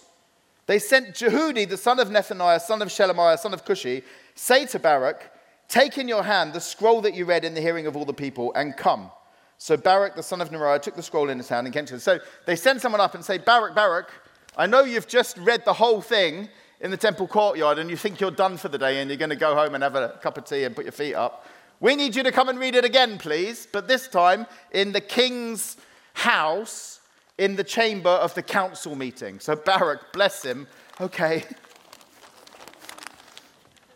they 0.67 0.79
sent 0.79 1.15
Jehudi, 1.15 1.67
the 1.67 1.77
son 1.77 1.99
of 1.99 2.09
Nethaniah, 2.09 2.61
son 2.61 2.81
of 2.81 2.89
Shelemiah, 2.89 3.39
son 3.39 3.53
of 3.53 3.65
Cushi, 3.65 4.03
say 4.35 4.65
to 4.67 4.79
Baruch, 4.79 5.31
Take 5.67 5.97
in 5.97 6.07
your 6.07 6.23
hand 6.23 6.53
the 6.53 6.61
scroll 6.61 7.01
that 7.01 7.13
you 7.13 7.25
read 7.25 7.43
in 7.43 7.53
the 7.53 7.61
hearing 7.61 7.87
of 7.87 7.97
all 7.97 8.05
the 8.05 8.13
people 8.13 8.53
and 8.53 8.77
come. 8.77 9.11
So 9.57 9.75
Baruch, 9.75 10.15
the 10.15 10.23
son 10.23 10.39
of 10.39 10.49
Neriah, 10.49 10.81
took 10.81 10.95
the 10.95 11.03
scroll 11.03 11.29
in 11.29 11.37
his 11.37 11.49
hand 11.49 11.67
and 11.67 11.73
came 11.73 11.85
to 11.85 11.95
him. 11.95 11.99
So 11.99 12.19
they 12.45 12.55
send 12.55 12.79
someone 12.79 13.01
up 13.01 13.15
and 13.15 13.25
say, 13.25 13.37
Baruch, 13.37 13.75
Baruch, 13.75 14.11
I 14.55 14.65
know 14.65 14.83
you've 14.83 15.07
just 15.07 15.37
read 15.37 15.65
the 15.65 15.73
whole 15.73 15.99
thing 15.99 16.47
in 16.79 16.91
the 16.91 16.97
temple 16.97 17.27
courtyard 17.27 17.79
and 17.79 17.89
you 17.89 17.97
think 17.97 18.21
you're 18.21 18.31
done 18.31 18.57
for 18.57 18.69
the 18.69 18.77
day 18.77 19.01
and 19.01 19.09
you're 19.09 19.17
going 19.17 19.29
to 19.29 19.35
go 19.35 19.55
home 19.55 19.73
and 19.73 19.83
have 19.83 19.95
a 19.95 20.19
cup 20.21 20.37
of 20.37 20.45
tea 20.45 20.63
and 20.63 20.75
put 20.75 20.85
your 20.85 20.91
feet 20.91 21.15
up. 21.15 21.45
We 21.79 21.95
need 21.95 22.15
you 22.15 22.23
to 22.23 22.31
come 22.31 22.49
and 22.49 22.59
read 22.59 22.75
it 22.75 22.85
again, 22.85 23.17
please, 23.17 23.67
but 23.71 23.87
this 23.87 24.07
time 24.07 24.45
in 24.71 24.91
the 24.91 25.01
king's 25.01 25.77
house 26.13 26.96
in 27.37 27.55
the 27.55 27.63
chamber 27.63 28.09
of 28.09 28.33
the 28.33 28.41
council 28.41 28.95
meeting. 28.95 29.39
So 29.39 29.55
Baruch, 29.55 30.11
bless 30.13 30.43
him, 30.43 30.67
okay. 30.99 31.43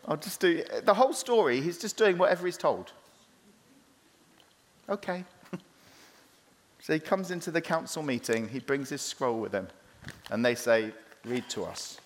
I'll 0.06 0.16
just 0.16 0.40
do 0.40 0.64
the 0.84 0.94
whole 0.94 1.12
story, 1.12 1.60
he's 1.60 1.78
just 1.78 1.96
doing 1.96 2.18
whatever 2.18 2.46
he's 2.46 2.56
told. 2.56 2.92
Okay. 4.88 5.24
so 6.80 6.92
he 6.92 6.98
comes 6.98 7.30
into 7.30 7.50
the 7.50 7.60
council 7.60 8.02
meeting, 8.02 8.48
he 8.48 8.58
brings 8.58 8.88
his 8.88 9.00
scroll 9.00 9.40
with 9.40 9.52
him, 9.52 9.68
and 10.30 10.44
they 10.44 10.54
say, 10.54 10.92
Read 11.24 11.48
to 11.50 11.64
us. 11.64 11.98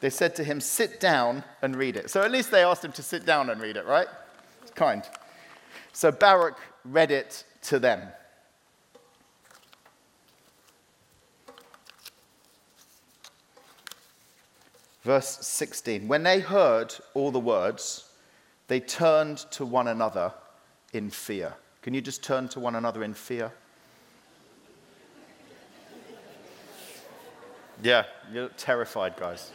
They 0.00 0.10
said 0.10 0.36
to 0.36 0.44
him, 0.44 0.60
Sit 0.60 1.00
down 1.00 1.42
and 1.62 1.74
read 1.74 1.96
it. 1.96 2.10
So 2.10 2.20
at 2.20 2.30
least 2.30 2.50
they 2.50 2.62
asked 2.62 2.84
him 2.84 2.92
to 2.92 3.02
sit 3.02 3.24
down 3.24 3.48
and 3.48 3.60
read 3.60 3.76
it, 3.78 3.86
right? 3.86 4.08
It's 4.60 4.70
kind. 4.72 5.02
So 5.92 6.12
Baruch 6.12 6.58
read 6.84 7.10
it 7.10 7.44
to 7.62 7.78
them. 7.78 8.02
Verse 15.02 15.38
16 15.46 16.08
When 16.08 16.22
they 16.22 16.40
heard 16.40 16.94
all 17.14 17.30
the 17.30 17.40
words, 17.40 18.08
they 18.68 18.80
turned 18.80 19.38
to 19.52 19.66
one 19.66 19.88
another 19.88 20.32
in 20.92 21.10
fear. 21.10 21.54
Can 21.82 21.94
you 21.94 22.00
just 22.00 22.22
turn 22.22 22.48
to 22.48 22.60
one 22.60 22.76
another 22.76 23.02
in 23.02 23.14
fear? 23.14 23.52
Yeah, 27.82 28.04
you're 28.32 28.48
terrified, 28.50 29.16
guys. 29.16 29.50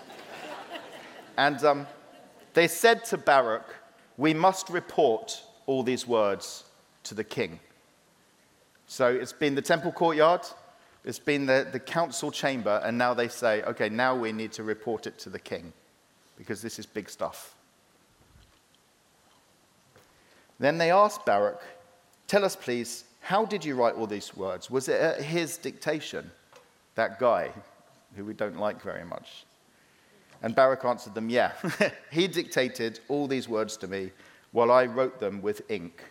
and 1.37 1.63
um, 1.63 1.87
they 2.53 2.67
said 2.67 3.05
to 3.05 3.17
Baruch, 3.17 3.73
We 4.17 4.33
must 4.33 4.69
report 4.69 5.41
all 5.65 5.81
these 5.81 6.05
words 6.05 6.65
to 7.03 7.13
the 7.13 7.23
king. 7.23 7.61
So 8.85 9.07
it's 9.07 9.31
been 9.31 9.55
the 9.55 9.61
temple 9.61 9.93
courtyard, 9.93 10.41
it's 11.07 11.19
been 11.19 11.45
the, 11.45 11.65
the 11.71 11.79
council 11.79 12.31
chamber, 12.31 12.81
and 12.83 12.97
now 12.97 13.13
they 13.13 13.29
say, 13.29 13.63
okay, 13.63 13.87
now 13.87 14.13
we 14.13 14.33
need 14.33 14.51
to 14.51 14.63
report 14.63 15.07
it 15.07 15.17
to 15.19 15.29
the 15.29 15.39
king 15.39 15.71
because 16.37 16.61
this 16.61 16.77
is 16.79 16.85
big 16.85 17.09
stuff. 17.09 17.55
Then 20.59 20.77
they 20.77 20.91
asked 20.91 21.25
Baruch, 21.25 21.61
Tell 22.27 22.43
us, 22.43 22.57
please, 22.57 23.05
how 23.21 23.45
did 23.45 23.63
you 23.63 23.75
write 23.75 23.95
all 23.95 24.05
these 24.05 24.35
words? 24.35 24.69
Was 24.69 24.89
it 24.89 24.99
at 24.99 25.21
his 25.21 25.57
dictation, 25.57 26.29
that 26.95 27.19
guy 27.19 27.53
who 28.17 28.25
we 28.25 28.33
don't 28.33 28.59
like 28.59 28.81
very 28.81 29.05
much? 29.05 29.45
And 30.43 30.53
Baruch 30.53 30.83
answered 30.83 31.15
them, 31.15 31.29
Yeah, 31.29 31.53
he 32.11 32.27
dictated 32.27 32.99
all 33.07 33.27
these 33.27 33.47
words 33.47 33.77
to 33.77 33.87
me 33.87 34.11
while 34.51 34.71
I 34.71 34.87
wrote 34.87 35.21
them 35.21 35.41
with 35.41 35.71
ink 35.71 36.03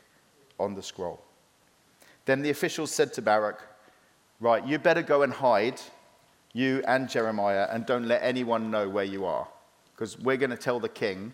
on 0.59 0.75
the 0.75 0.83
scroll. 0.83 1.21
Then 2.25 2.41
the 2.41 2.49
officials 2.49 2.91
said 2.93 3.13
to 3.13 3.21
Baruch, 3.21 3.63
Right, 4.39 4.67
you 4.67 4.79
better 4.79 5.03
go 5.03 5.23
and 5.23 5.33
hide, 5.33 5.81
you 6.53 6.83
and 6.87 7.09
Jeremiah, 7.09 7.69
and 7.71 7.87
don't 7.87 8.07
let 8.07 8.23
anyone 8.23 8.71
know 8.71 8.89
where 8.89 9.05
you 9.05 9.25
are. 9.25 9.49
Because 9.95 10.19
we're 10.19 10.37
going 10.37 10.51
to 10.51 10.57
tell 10.57 10.79
the 10.79 10.91
king, 10.91 11.33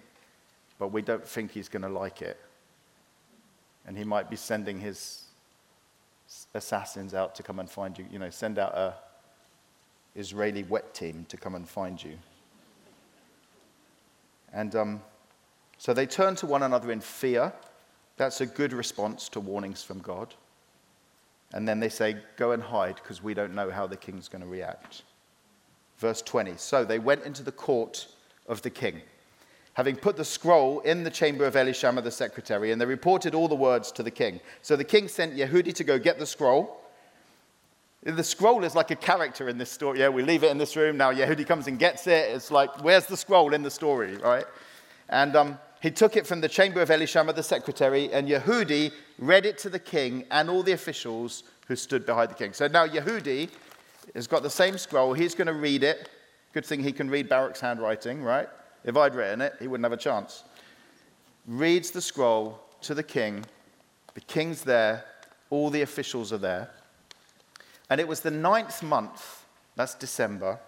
but 0.79 0.89
we 0.89 1.03
don't 1.03 1.27
think 1.27 1.51
he's 1.51 1.69
going 1.69 1.83
to 1.83 1.89
like 1.89 2.23
it. 2.23 2.41
And 3.87 3.99
he 3.99 4.05
might 4.05 4.31
be 4.31 4.37
sending 4.37 4.79
his 4.79 5.25
assassins 6.55 7.13
out 7.15 7.35
to 7.35 7.43
come 7.43 7.59
and 7.59 7.69
find 7.69 7.99
you. 7.99 8.07
You 8.11 8.21
know, 8.21 8.31
send 8.31 8.59
out 8.59 8.75
a 8.75 8.95
Israeli 10.15 10.63
wet 10.63 10.95
team 10.95 11.27
to 11.29 11.37
come 11.37 11.55
and 11.57 11.69
find 11.69 12.03
you. 12.03 12.17
And 14.53 14.77
um, 14.77 15.03
so 15.79 15.93
they 15.93 16.07
turn 16.07 16.37
to 16.37 16.47
one 16.47 16.63
another 16.63 16.93
in 16.93 17.01
fear. 17.01 17.53
That's 18.17 18.41
a 18.41 18.47
good 18.47 18.73
response 18.73 19.29
to 19.31 19.41
warnings 19.41 19.83
from 19.83 19.99
God. 19.99 20.35
And 21.53 21.69
then 21.69 21.81
they 21.81 21.89
say, 21.89 22.17
Go 22.37 22.53
and 22.53 22.63
hide 22.63 22.97
because 22.97 23.23
we 23.23 23.35
don't 23.35 23.55
know 23.55 23.71
how 23.71 23.87
the 23.87 23.97
king's 23.97 24.29
going 24.29 24.43
to 24.43 24.49
react. 24.49 25.03
Verse 25.99 26.23
20 26.23 26.55
So 26.57 26.85
they 26.85 26.99
went 26.99 27.25
into 27.25 27.43
the 27.43 27.53
court 27.53 28.09
of 28.49 28.63
the 28.63 28.71
king, 28.71 29.03
having 29.75 29.97
put 29.97 30.17
the 30.17 30.25
scroll 30.25 30.81
in 30.81 31.05
the 31.05 31.11
chamber 31.11 31.45
of 31.45 31.55
Elishama 31.55 32.03
the 32.03 32.11
secretary, 32.11 32.73
and 32.73 32.81
they 32.81 32.87
reported 32.87 33.35
all 33.35 33.49
the 33.49 33.55
words 33.55 33.93
to 33.93 34.03
the 34.03 34.11
king. 34.11 34.41
So 34.63 34.77
the 34.77 34.85
king 34.85 35.09
sent 35.09 35.37
Yehudi 35.37 35.75
to 35.75 35.85
go 35.85 35.99
get 35.99 36.19
the 36.19 36.27
scroll. 36.27 36.79
The 38.05 38.25
scroll 38.25 38.65
is 38.65 38.75
like 38.75 38.91
a 38.91 38.97
character 38.97 39.49
in 39.49 39.59
this 39.59 39.71
story. 39.71 40.01
Yeah, 40.01 40.09
we 40.09 40.25
leave 40.25 40.43
it 40.43 40.51
in 40.51 40.59
this 40.59 40.75
room. 40.75 40.97
Now 40.97 41.13
Yehudi 41.13 41.47
comes 41.47 41.69
and 41.69 41.79
gets 41.79 42.09
it. 42.09 42.35
It's 42.35 42.51
like, 42.51 42.83
where's 42.83 43.07
the 43.07 43.17
scroll 43.17 43.55
in 43.55 43.63
the 43.63 43.71
story, 43.71 44.17
right? 44.17 44.45
And 45.09 45.37
um, 45.37 45.59
he 45.83 45.91
took 45.91 46.17
it 46.17 46.27
from 46.27 46.41
the 46.41 46.49
chamber 46.49 46.81
of 46.81 46.91
Elishama 46.91 47.35
the 47.35 47.43
secretary, 47.43 48.13
and 48.13 48.29
Yehudi 48.29 48.93
read 49.19 49.45
it 49.45 49.59
to 49.59 49.69
the 49.69 49.81
king 49.81 50.25
and 50.31 50.49
all 50.49 50.63
the 50.63 50.73
officials 50.73 51.43
who 51.67 51.75
stood 51.75 52.07
behind 52.07 52.31
the 52.31 52.35
king. 52.35 52.53
So 52.53 52.69
now 52.69 52.87
Yehudi 52.87 53.51
has 54.15 54.29
got 54.29 54.45
the 54.45 54.51
same 54.51 54.79
scroll. 54.79 55.13
He's 55.13 55.35
going 55.35 55.49
to 55.49 55.53
read 55.53 55.83
it. 55.83 56.09
Good 56.53 56.65
thing 56.65 56.85
he 56.85 56.93
can 56.93 57.11
read 57.11 57.29
Baruch's 57.29 57.61
handwriting, 57.61 58.23
right? 58.23 58.49
If 58.85 58.97
I'd 58.97 59.17
written 59.17 59.41
it, 59.41 59.55
he 59.59 59.67
wouldn't 59.67 59.85
have 59.85 59.93
a 59.93 59.97
chance. 59.97 60.45
Reads 61.49 61.91
the 61.91 62.01
scroll 62.01 62.61
to 62.83 62.95
the 62.95 63.03
king. 63.03 63.45
The 64.15 64.21
king's 64.21 64.63
there. 64.63 65.05
All 65.51 65.69
the 65.69 65.83
officials 65.83 66.33
are 66.33 66.39
there. 66.39 66.71
And 67.91 68.01
it 68.01 68.07
was 68.07 68.21
the 68.21 68.31
ninth 68.31 68.85
month, 68.85 69.45
that's 69.75 69.95
December, 69.97 70.61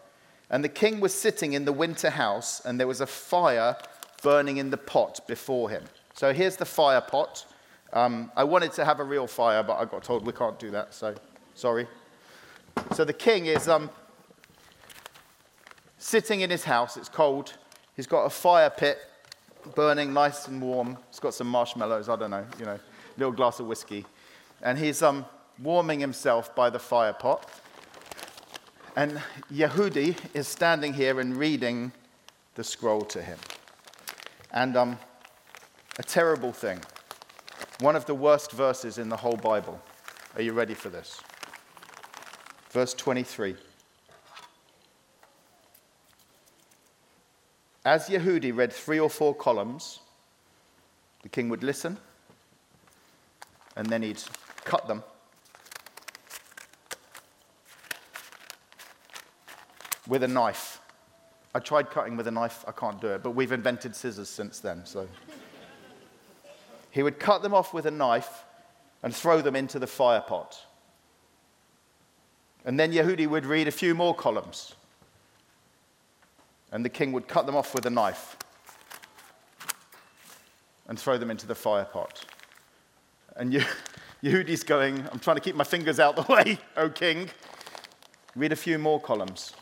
and 0.51 0.63
the 0.63 0.69
king 0.69 1.01
was 1.01 1.15
sitting 1.15 1.53
in 1.53 1.65
the 1.65 1.73
winter 1.73 2.11
house, 2.11 2.61
and 2.65 2.79
there 2.79 2.87
was 2.87 3.01
a 3.01 3.07
fire 3.07 3.77
burning 4.25 4.57
in 4.57 4.71
the 4.71 4.77
pot 4.77 5.21
before 5.29 5.71
him. 5.71 5.85
So 6.15 6.33
here's 6.33 6.57
the 6.57 6.65
fire 6.65 7.03
pot. 7.03 7.47
Um, 7.93 8.33
I 8.35 8.43
wanted 8.43 8.73
to 8.73 8.85
have 8.85 8.99
a 8.99 9.05
real 9.05 9.27
fire, 9.27 9.63
but 9.63 9.75
I 9.75 9.85
got 9.85 10.03
told 10.03 10.27
we 10.27 10.33
can't 10.33 10.59
do 10.59 10.71
that, 10.73 10.95
so 10.95 11.15
sorry. 11.55 11.87
So 12.95 13.05
the 13.05 13.13
king 13.13 13.47
is 13.47 13.69
um, 13.69 13.91
sitting 15.99 16.41
in 16.41 16.51
his 16.51 16.65
house. 16.65 16.97
It's 16.97 17.09
cold. 17.09 17.53
He's 17.95 18.07
got 18.07 18.25
a 18.25 18.31
fire 18.31 18.71
pit 18.71 18.99
burning 19.75 20.13
nice 20.13 20.49
and 20.49 20.61
warm. 20.61 20.97
He's 21.11 21.21
got 21.21 21.35
some 21.35 21.47
marshmallows, 21.47 22.09
I 22.09 22.17
don't 22.17 22.31
know, 22.31 22.47
you 22.59 22.65
know, 22.65 22.79
little 23.19 23.33
glass 23.33 23.61
of 23.61 23.67
whiskey. 23.67 24.07
And 24.63 24.79
he's 24.79 25.03
um, 25.03 25.27
warming 25.63 26.01
himself 26.01 26.55
by 26.55 26.71
the 26.71 26.79
fire 26.79 27.13
pot. 27.13 27.49
And 28.97 29.21
Yehudi 29.53 30.17
is 30.33 30.49
standing 30.49 30.95
here 30.95 31.21
and 31.21 31.37
reading 31.37 31.93
the 32.55 32.65
scroll 32.65 33.03
to 33.03 33.23
him. 33.23 33.39
And 34.55 34.77
um, 34.77 34.99
a 35.99 36.03
terrible 36.05 36.53
thing. 36.53 36.79
One 37.81 37.97
of 37.97 38.07
the 38.07 38.15
worst 38.15 38.53
verses 38.53 38.99
in 38.99 39.09
the 39.09 39.17
whole 39.17 39.37
Bible. 39.37 39.83
Are 40.37 40.43
you 40.43 40.53
ready 40.53 40.75
for 40.75 40.89
this? 40.89 41.21
Verse 42.71 42.95
23. 42.95 43.57
As 47.85 48.09
Yehudi 48.09 48.57
read 48.57 48.73
three 48.73 49.01
or 49.01 49.11
four 49.11 49.35
columns, 49.35 49.99
the 51.25 51.29
king 51.29 51.49
would 51.49 51.65
listen, 51.65 51.99
and 53.77 53.89
then 53.89 54.03
he'd 54.03 54.23
cut 54.65 54.87
them, 54.87 55.03
with 60.07 60.23
a 60.23 60.29
knife. 60.29 60.81
I 61.55 61.61
tried 61.61 61.91
cutting 61.91 62.17
with 62.17 62.27
a 62.27 62.31
knife, 62.31 62.65
I 62.67 62.73
can't 62.73 63.01
do 63.01 63.09
it, 63.09 63.23
but 63.23 63.33
we've 63.33 63.53
invented 63.53 63.95
scissors 63.95 64.29
since 64.29 64.59
then, 64.59 64.85
so. 64.85 65.09
he 66.91 67.03
would 67.03 67.21
cut 67.21 67.43
them 67.43 67.55
off 67.55 67.73
with 67.73 67.87
a 67.87 67.91
knife 67.91 68.45
and 69.03 69.15
throw 69.15 69.41
them 69.41 69.55
into 69.55 69.79
the 69.79 69.87
fire 69.87 70.21
pot. 70.21 70.61
And 72.65 72.81
then 72.81 72.93
Yehudi 72.93 73.29
would 73.29 73.47
read 73.47 73.69
a 73.69 73.71
few 73.71 73.95
more 73.95 74.15
columns. 74.15 74.75
And 76.73 76.85
the 76.85 76.89
king 76.89 77.13
would 77.13 77.29
cut 77.29 77.47
them 77.47 77.55
off 77.55 77.75
with 77.75 77.87
a 77.87 77.91
knife 77.91 78.37
and 80.89 80.99
throw 80.99 81.19
them 81.19 81.31
into 81.31 81.47
the 81.47 81.55
fire 81.55 81.85
pot. 81.85 82.25
And 83.37 83.53
Yehudi's 84.23 84.65
going, 84.65 85.05
I'm 85.13 85.19
trying 85.19 85.37
to 85.37 85.43
keep 85.43 85.55
my 85.55 85.65
fingers 85.65 86.01
out 86.01 86.17
the 86.17 86.23
way, 86.33 86.59
O 86.77 86.89
king. 86.89 87.29
Read 88.35 88.53
a 88.53 88.57
few 88.57 88.79
more 88.79 88.99
columns. 88.99 89.53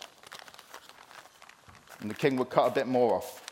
And 2.02 2.10
the 2.10 2.14
king 2.14 2.36
would 2.36 2.50
cut 2.50 2.66
a 2.66 2.74
bit 2.74 2.88
more 2.88 3.14
off. 3.14 3.46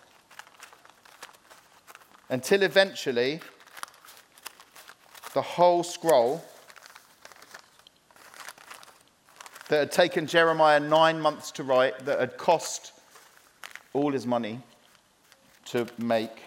Until 2.28 2.62
eventually, 2.62 3.40
the 5.34 5.42
whole 5.42 5.84
scroll 5.84 6.44
that 9.68 9.78
had 9.78 9.92
taken 9.92 10.26
Jeremiah 10.26 10.80
nine 10.80 11.20
months 11.20 11.52
to 11.52 11.62
write, 11.62 12.04
that 12.04 12.18
had 12.18 12.36
cost 12.36 12.92
all 13.92 14.10
his 14.10 14.26
money 14.26 14.60
to 15.66 15.86
make, 15.98 16.42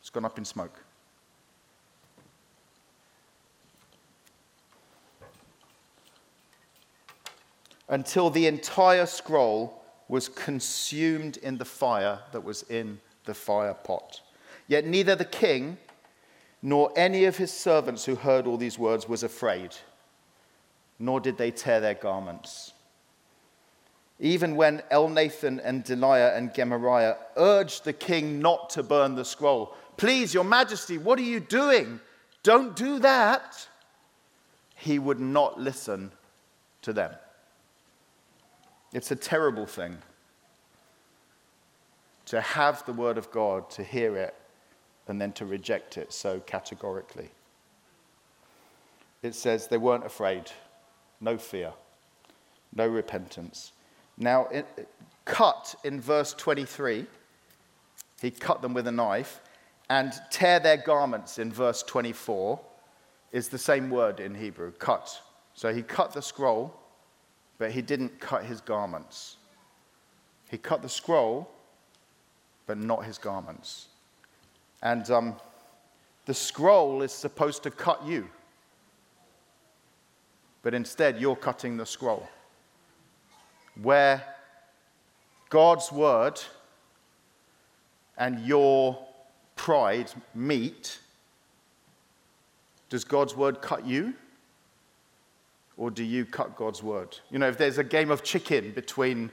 it's 0.00 0.10
gone 0.10 0.26
up 0.26 0.36
in 0.36 0.44
smoke. 0.44 0.84
Until 7.92 8.30
the 8.30 8.46
entire 8.46 9.04
scroll 9.04 9.82
was 10.08 10.26
consumed 10.26 11.36
in 11.36 11.58
the 11.58 11.66
fire 11.66 12.20
that 12.32 12.42
was 12.42 12.62
in 12.70 12.98
the 13.26 13.34
fire 13.34 13.74
pot. 13.74 14.22
Yet 14.66 14.86
neither 14.86 15.14
the 15.14 15.26
king 15.26 15.76
nor 16.62 16.90
any 16.96 17.26
of 17.26 17.36
his 17.36 17.52
servants 17.52 18.06
who 18.06 18.14
heard 18.14 18.46
all 18.46 18.56
these 18.56 18.78
words 18.78 19.06
was 19.06 19.22
afraid, 19.22 19.76
nor 20.98 21.20
did 21.20 21.36
they 21.36 21.50
tear 21.50 21.80
their 21.80 21.92
garments. 21.92 22.72
Even 24.18 24.56
when 24.56 24.82
Elnathan 24.90 25.60
and 25.62 25.84
Delaiah 25.84 26.34
and 26.34 26.54
Gemariah 26.54 27.16
urged 27.36 27.84
the 27.84 27.92
king 27.92 28.40
not 28.40 28.70
to 28.70 28.82
burn 28.82 29.16
the 29.16 29.24
scroll, 29.24 29.76
Please, 29.98 30.32
your 30.32 30.44
majesty, 30.44 30.96
what 30.96 31.18
are 31.18 31.22
you 31.22 31.40
doing? 31.40 32.00
Don't 32.42 32.74
do 32.74 32.98
that. 33.00 33.68
He 34.76 34.98
would 34.98 35.20
not 35.20 35.60
listen 35.60 36.10
to 36.80 36.94
them. 36.94 37.12
It's 38.92 39.10
a 39.10 39.16
terrible 39.16 39.66
thing 39.66 39.98
to 42.26 42.40
have 42.40 42.84
the 42.86 42.92
word 42.92 43.18
of 43.18 43.30
God, 43.30 43.70
to 43.70 43.82
hear 43.82 44.16
it, 44.16 44.34
and 45.08 45.20
then 45.20 45.32
to 45.32 45.46
reject 45.46 45.98
it 45.98 46.12
so 46.12 46.40
categorically. 46.40 47.30
It 49.22 49.34
says 49.34 49.68
they 49.68 49.78
weren't 49.78 50.06
afraid, 50.06 50.50
no 51.20 51.36
fear, 51.38 51.72
no 52.74 52.86
repentance. 52.86 53.72
Now, 54.16 54.46
it, 54.46 54.88
cut 55.24 55.74
in 55.84 56.00
verse 56.00 56.34
23, 56.34 57.06
he 58.20 58.30
cut 58.30 58.62
them 58.62 58.74
with 58.74 58.86
a 58.86 58.92
knife, 58.92 59.40
and 59.90 60.12
tear 60.30 60.60
their 60.60 60.76
garments 60.76 61.38
in 61.38 61.52
verse 61.52 61.82
24 61.82 62.60
is 63.32 63.48
the 63.48 63.58
same 63.58 63.90
word 63.90 64.20
in 64.20 64.34
Hebrew, 64.34 64.72
cut. 64.72 65.20
So 65.54 65.74
he 65.74 65.82
cut 65.82 66.12
the 66.12 66.22
scroll, 66.22 66.74
but 67.62 67.70
he 67.70 67.80
didn't 67.80 68.18
cut 68.18 68.44
his 68.44 68.60
garments. 68.60 69.36
He 70.50 70.58
cut 70.58 70.82
the 70.82 70.88
scroll, 70.88 71.48
but 72.66 72.76
not 72.76 73.04
his 73.04 73.18
garments. 73.18 73.86
And 74.82 75.08
um, 75.12 75.36
the 76.26 76.34
scroll 76.34 77.02
is 77.02 77.12
supposed 77.12 77.62
to 77.62 77.70
cut 77.70 78.04
you. 78.04 78.28
But 80.62 80.74
instead, 80.74 81.20
you're 81.20 81.36
cutting 81.36 81.76
the 81.76 81.86
scroll. 81.86 82.28
Where 83.80 84.24
God's 85.48 85.92
word 85.92 86.40
and 88.18 88.40
your 88.40 88.98
pride 89.54 90.10
meet, 90.34 90.98
does 92.88 93.04
God's 93.04 93.36
word 93.36 93.62
cut 93.62 93.86
you? 93.86 94.14
Or 95.82 95.90
do 95.90 96.04
you 96.04 96.24
cut 96.24 96.54
God's 96.54 96.80
word? 96.80 97.18
You 97.28 97.40
know, 97.40 97.48
if 97.48 97.58
there's 97.58 97.76
a 97.76 97.82
game 97.82 98.12
of 98.12 98.22
chicken 98.22 98.70
between 98.70 99.32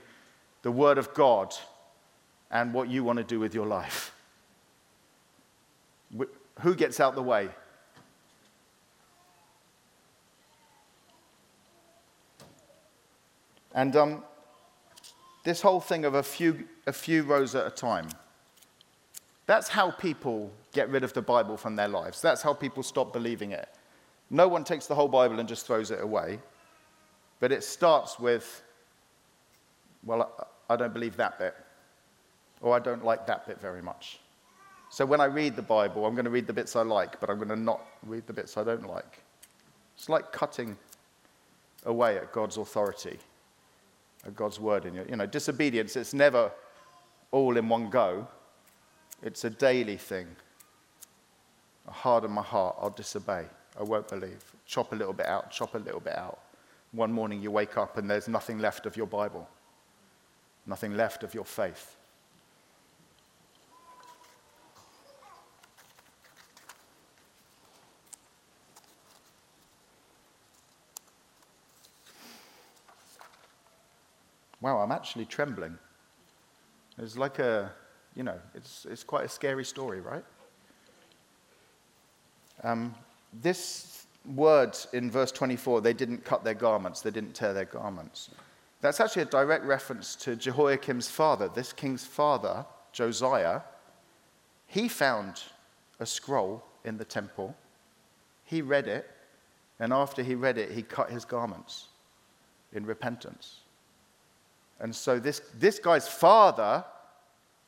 the 0.62 0.72
word 0.72 0.98
of 0.98 1.14
God 1.14 1.54
and 2.50 2.74
what 2.74 2.88
you 2.88 3.04
want 3.04 3.18
to 3.18 3.22
do 3.22 3.38
with 3.38 3.54
your 3.54 3.68
life, 3.68 4.12
who 6.58 6.74
gets 6.74 6.98
out 6.98 7.14
the 7.14 7.22
way? 7.22 7.50
And 13.72 13.94
um, 13.94 14.24
this 15.44 15.62
whole 15.62 15.78
thing 15.78 16.04
of 16.04 16.14
a 16.14 16.22
few, 16.24 16.66
a 16.84 16.92
few 16.92 17.22
rows 17.22 17.54
at 17.54 17.64
a 17.64 17.70
time, 17.70 18.08
that's 19.46 19.68
how 19.68 19.92
people 19.92 20.50
get 20.72 20.90
rid 20.90 21.04
of 21.04 21.12
the 21.12 21.22
Bible 21.22 21.56
from 21.56 21.76
their 21.76 21.86
lives. 21.86 22.20
That's 22.20 22.42
how 22.42 22.54
people 22.54 22.82
stop 22.82 23.12
believing 23.12 23.52
it. 23.52 23.68
No 24.30 24.46
one 24.46 24.64
takes 24.64 24.86
the 24.86 24.94
whole 24.94 25.08
Bible 25.08 25.40
and 25.40 25.48
just 25.48 25.66
throws 25.66 25.90
it 25.90 26.00
away. 26.00 26.38
But 27.40 27.52
it 27.52 27.64
starts 27.64 28.18
with, 28.18 28.62
well, 30.04 30.48
I 30.68 30.76
don't 30.76 30.92
believe 30.92 31.16
that 31.16 31.38
bit, 31.38 31.54
or 32.60 32.76
I 32.76 32.78
don't 32.78 33.04
like 33.04 33.26
that 33.26 33.46
bit 33.46 33.60
very 33.60 33.82
much. 33.82 34.20
So 34.90 35.06
when 35.06 35.20
I 35.20 35.24
read 35.24 35.56
the 35.56 35.62
Bible, 35.62 36.04
I'm 36.04 36.14
going 36.14 36.24
to 36.24 36.30
read 36.30 36.46
the 36.46 36.52
bits 36.52 36.76
I 36.76 36.82
like, 36.82 37.18
but 37.20 37.30
I'm 37.30 37.36
going 37.36 37.48
to 37.48 37.56
not 37.56 37.80
read 38.04 38.26
the 38.26 38.32
bits 38.32 38.56
I 38.56 38.64
don't 38.64 38.86
like. 38.86 39.22
It's 39.96 40.08
like 40.08 40.32
cutting 40.32 40.76
away 41.86 42.16
at 42.18 42.32
God's 42.32 42.56
authority, 42.56 43.18
at 44.26 44.36
God's 44.36 44.60
word 44.60 44.84
in 44.84 44.94
you. 44.94 45.06
You 45.08 45.16
know, 45.16 45.26
disobedience, 45.26 45.96
it's 45.96 46.12
never 46.12 46.50
all 47.30 47.56
in 47.56 47.68
one 47.68 47.88
go, 47.88 48.26
it's 49.22 49.44
a 49.44 49.50
daily 49.50 49.96
thing. 49.96 50.26
I 51.88 51.92
harden 51.92 52.32
my 52.32 52.42
heart, 52.42 52.76
I'll 52.80 52.90
disobey, 52.90 53.44
I 53.78 53.82
won't 53.82 54.08
believe. 54.08 54.42
Chop 54.66 54.92
a 54.92 54.96
little 54.96 55.12
bit 55.12 55.26
out, 55.26 55.50
chop 55.50 55.74
a 55.74 55.78
little 55.78 56.00
bit 56.00 56.16
out. 56.16 56.40
One 56.92 57.12
morning 57.12 57.40
you 57.40 57.50
wake 57.50 57.76
up 57.76 57.96
and 57.98 58.10
there's 58.10 58.28
nothing 58.28 58.58
left 58.58 58.86
of 58.86 58.96
your 58.96 59.06
Bible, 59.06 59.48
nothing 60.66 60.96
left 60.96 61.22
of 61.22 61.34
your 61.34 61.44
faith. 61.44 61.96
wow, 74.60 74.78
I'm 74.78 74.92
actually 74.92 75.24
trembling. 75.24 75.78
It's 76.98 77.16
like 77.16 77.38
a, 77.38 77.72
you 78.14 78.22
know, 78.22 78.38
it's, 78.54 78.86
it's 78.88 79.02
quite 79.02 79.24
a 79.24 79.28
scary 79.28 79.64
story, 79.64 80.00
right? 80.00 80.24
Um, 82.62 82.94
this 83.32 84.06
word 84.24 84.76
in 84.92 85.10
verse 85.10 85.32
24, 85.32 85.80
they 85.80 85.92
didn't 85.92 86.24
cut 86.24 86.44
their 86.44 86.54
garments, 86.54 87.00
they 87.00 87.10
didn't 87.10 87.34
tear 87.34 87.52
their 87.52 87.64
garments. 87.64 88.30
That's 88.80 89.00
actually 89.00 89.22
a 89.22 89.26
direct 89.26 89.64
reference 89.64 90.16
to 90.16 90.36
Jehoiakim's 90.36 91.08
father, 91.08 91.48
this 91.48 91.72
king's 91.72 92.04
father, 92.04 92.64
Josiah. 92.92 93.60
He 94.66 94.88
found 94.88 95.42
a 95.98 96.06
scroll 96.06 96.64
in 96.84 96.96
the 96.96 97.04
temple. 97.04 97.54
He 98.44 98.62
read 98.62 98.88
it, 98.88 99.08
and 99.78 99.92
after 99.92 100.22
he 100.22 100.34
read 100.34 100.58
it, 100.58 100.72
he 100.72 100.82
cut 100.82 101.10
his 101.10 101.24
garments 101.24 101.88
in 102.72 102.86
repentance. 102.86 103.60
And 104.80 104.94
so 104.94 105.18
this, 105.18 105.42
this 105.58 105.78
guy's 105.78 106.08
father 106.08 106.84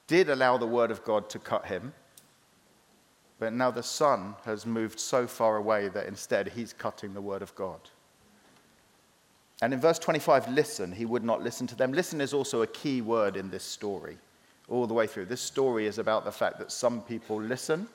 did 0.07 0.31
allow 0.31 0.57
the 0.57 0.67
word 0.67 0.91
of 0.91 1.05
God 1.05 1.29
to 1.31 1.39
cut 1.39 1.67
him. 1.67 1.93
But 3.43 3.55
now 3.55 3.73
the 3.73 3.83
son 3.83 4.37
has 4.45 4.65
moved 4.65 5.01
so 5.01 5.27
far 5.27 5.57
away 5.57 5.89
that 5.89 6.07
instead 6.07 6.47
he's 6.47 6.73
cutting 6.73 7.13
the 7.13 7.21
word 7.21 7.43
of 7.43 7.53
God. 7.57 7.81
And 9.61 9.75
in 9.75 9.81
verse 9.81 9.99
25, 9.99 10.49
listen, 10.53 10.93
he 10.93 11.05
would 11.05 11.25
not 11.25 11.43
listen 11.43 11.67
to 11.67 11.75
them. 11.75 11.93
Listen 11.93 12.21
is 12.21 12.33
also 12.33 12.63
a 12.63 12.69
key 12.69 13.01
word 13.01 13.37
in 13.37 13.51
this 13.51 13.65
story, 13.65 14.17
all 14.69 14.87
the 14.87 14.95
way 14.95 15.09
through. 15.09 15.25
This 15.25 15.41
story 15.41 15.87
is 15.87 15.99
about 15.99 16.25
the 16.25 16.31
fact 16.31 16.61
that 16.61 16.71
some 16.71 17.01
people 17.03 17.43
listen 17.43 17.89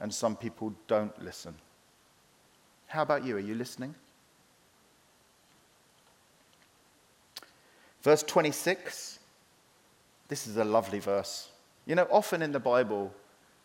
and 0.00 0.12
some 0.12 0.34
people 0.34 0.74
don't 0.88 1.16
listen. 1.22 1.54
How 2.88 3.02
about 3.02 3.24
you? 3.24 3.36
Are 3.36 3.38
you 3.38 3.54
listening? 3.54 3.94
Verse 8.02 8.24
26, 8.24 9.20
this 10.26 10.48
is 10.48 10.56
a 10.56 10.64
lovely 10.64 10.98
verse. 10.98 11.48
You 11.86 11.94
know, 11.94 12.08
often 12.10 12.42
in 12.42 12.50
the 12.50 12.58
Bible, 12.58 13.14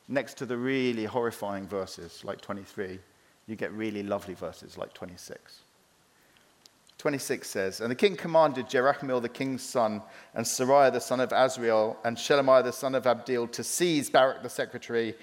next 0.07 0.35
to 0.37 0.45
the 0.45 0.57
really 0.57 1.05
horrifying 1.05 1.67
verses 1.67 2.23
like 2.23 2.41
23, 2.41 2.99
you 3.47 3.55
get 3.55 3.71
really 3.71 4.03
lovely 4.03 4.33
verses 4.33 4.77
like 4.77 4.93
26. 4.93 5.61
26 6.97 7.47
says, 7.47 7.81
And 7.81 7.91
the 7.91 7.95
king 7.95 8.15
commanded 8.15 8.67
Jerahmeel 8.67 9.21
the 9.21 9.29
king's 9.29 9.61
son, 9.61 10.01
and 10.33 10.45
Seraiah 10.45 10.91
the 10.91 10.99
son 10.99 11.19
of 11.19 11.29
Azriel, 11.29 11.95
and 12.03 12.17
Shelemiah 12.17 12.63
the 12.63 12.73
son 12.73 12.95
of 12.95 13.03
Abdeel 13.03 13.51
to 13.51 13.63
seize 13.63 14.09
Baruch 14.09 14.41
the 14.41 14.49
secretary 14.49 15.15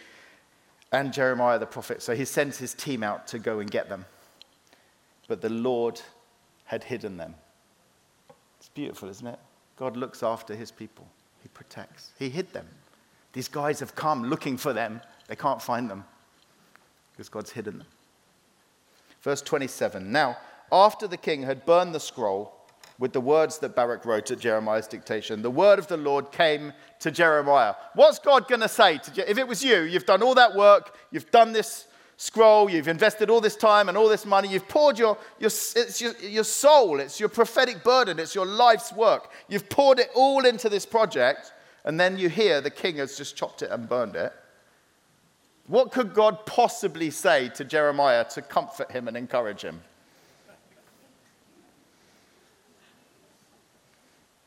and 0.93 1.13
Jeremiah 1.13 1.59
the 1.59 1.67
prophet. 1.67 2.03
So 2.03 2.15
he 2.15 2.25
sends 2.25 2.59
his 2.59 2.75
team 2.75 3.03
out 3.03 3.27
to 3.29 3.39
go 3.39 3.59
and 3.59 3.71
get 3.71 3.89
them. 3.89 4.05
But 5.27 5.41
the 5.41 5.49
Lord 5.49 6.01
had 6.67 6.85
hidden 6.85 7.17
them. 7.17 7.35
It's 8.61 8.69
beautiful, 8.69 9.09
isn't 9.09 9.27
it? 9.27 9.39
God 9.77 9.97
looks 9.97 10.23
after 10.23 10.55
his 10.55 10.71
people, 10.71 11.07
he 11.43 11.49
protects. 11.49 12.13
He 12.19 12.29
hid 12.29 12.53
them. 12.53 12.69
These 13.35 13.49
guys 13.49 13.81
have 13.81 13.95
come 13.95 14.25
looking 14.25 14.57
for 14.57 14.73
them, 14.73 15.03
they 15.29 15.37
can't 15.37 15.61
find 15.61 15.91
them 15.91 16.05
because 17.13 17.29
God's 17.29 17.53
hidden 17.53 17.79
them. 17.79 17.87
Verse 19.23 19.43
27 19.43 20.11
Now, 20.11 20.39
after 20.73 21.07
the 21.07 21.17
king 21.17 21.43
had 21.43 21.67
burned 21.67 21.95
the 21.95 22.01
scroll 22.01 22.53
with 22.99 23.13
the 23.13 23.21
words 23.21 23.59
that 23.59 23.75
Baruch 23.75 24.05
wrote 24.05 24.31
at 24.31 24.39
Jeremiah's 24.39 24.87
dictation, 24.87 25.43
the 25.43 25.51
word 25.51 25.79
of 25.79 25.89
the 25.89 25.97
Lord 25.97 26.31
came 26.31 26.73
to 27.01 27.11
Jeremiah. 27.11 27.75
What's 27.95 28.19
God 28.19 28.49
going 28.49 28.61
to 28.61 28.69
say 28.69 28.99
to 28.99 29.13
Je- 29.13 29.25
if 29.27 29.37
it 29.37 29.49
was 29.49 29.65
you? 29.65 29.83
You've 29.83 30.07
done 30.07 30.23
all 30.23 30.35
that 30.37 30.55
work, 30.55 30.97
you've 31.11 31.31
done 31.31 31.53
this 31.53 31.87
scroll, 32.17 32.71
you've 32.71 32.87
invested 32.87 33.31
all 33.31 33.41
this 33.41 33.57
time 33.57 33.89
and 33.89 33.99
all 33.99 34.09
this 34.09 34.25
money, 34.25 34.49
you've 34.49 34.69
poured 34.69 34.99
your, 34.99 35.19
your, 35.41 35.49
it's 35.49 36.01
your, 36.01 36.13
your 36.19 36.45
soul, 36.45 37.01
it's 37.01 37.19
your 37.19 37.29
prophetic 37.29 37.83
burden, 37.83 38.21
it's 38.21 38.35
your 38.35 38.47
life's 38.47 38.93
work. 38.93 39.33
You've 39.49 39.69
poured 39.69 39.99
it 39.99 40.11
all 40.15 40.47
into 40.47 40.69
this 40.69 40.87
project, 40.87 41.53
and 41.85 42.01
then 42.01 42.19
you 42.19 42.29
hear 42.29 42.61
the 42.61 42.71
king 42.71 42.97
has 42.97 43.17
just 43.17 43.37
chopped 43.37 43.63
it 43.63 43.71
and 43.71 43.89
burned 43.89 44.17
it. 44.17 44.33
What 45.67 45.93
could 45.93 46.15
God 46.15 46.45
possibly 46.47 47.11
say 47.11 47.49
to 47.51 47.65
Jeremiah 47.65 48.25
to 48.31 48.43
comfort 48.43 48.91
him 48.91 49.09
and 49.09 49.17
encourage 49.17 49.63
him? 49.63 49.83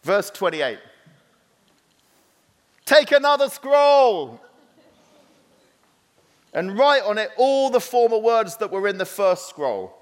Verse 0.04 0.30
28. 0.30 0.80
Take 2.86 3.12
another 3.12 3.50
scroll 3.50 4.40
and 6.54 6.78
write 6.78 7.04
on 7.04 7.18
it 7.18 7.30
all 7.36 7.70
the 7.70 7.82
former 7.82 8.18
words 8.18 8.58
that 8.58 8.72
were 8.72 8.88
in 8.88 8.98
the 8.98 9.06
first 9.06 9.50
scroll, 9.50 9.98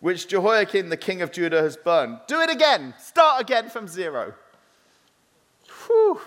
which 0.00 0.28
Jehoiakim, 0.28 0.90
the 0.90 0.96
king 0.96 1.22
of 1.22 1.32
Judah, 1.32 1.62
has 1.62 1.76
burned. 1.76 2.18
Do 2.28 2.40
it 2.40 2.50
again. 2.50 2.94
Start 3.00 3.40
again 3.40 3.70
from 3.70 3.88
zero. 3.88 4.34
Whew. 5.86 6.20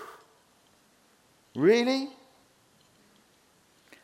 Really? 1.58 2.10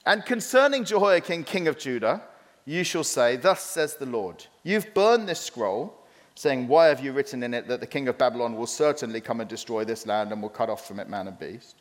And 0.05 0.27
concerning 0.27 0.85
Jehoiakim, 0.85 1.45
king 1.45 1.69
of 1.69 1.79
Judah, 1.79 2.21
you 2.65 2.83
shall 2.83 3.05
say, 3.05 3.37
Thus 3.37 3.63
says 3.63 3.95
the 3.95 4.07
Lord, 4.07 4.45
You've 4.65 4.93
burned 4.93 5.29
this 5.29 5.39
scroll 5.39 5.95
saying, 6.35 6.67
Why 6.67 6.87
have 6.87 6.99
you 6.99 7.13
written 7.13 7.45
in 7.45 7.55
it 7.55 7.69
that 7.69 7.79
the 7.79 7.87
king 7.87 8.09
of 8.09 8.19
Babylon 8.19 8.57
will 8.57 8.67
certainly 8.67 9.21
come 9.21 9.41
and 9.41 9.49
destroy 9.49 9.85
this 9.85 10.05
land 10.05 10.33
and 10.33 10.43
will 10.43 10.49
cut 10.49 10.69
off 10.69 10.89
from 10.89 10.99
it 10.99 11.09
man 11.09 11.29
and 11.29 11.39
beast? 11.39 11.77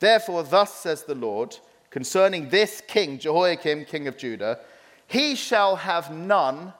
Therefore, 0.00 0.42
thus 0.42 0.74
says 0.74 1.04
the 1.04 1.14
Lord, 1.14 1.56
concerning 1.90 2.48
this 2.48 2.82
king, 2.88 3.20
Jehoiakim, 3.20 3.84
king 3.84 4.08
of 4.08 4.18
Judah, 4.18 4.58
he 5.06 5.36
shall 5.36 5.76
have 5.76 6.10
none 6.10 6.72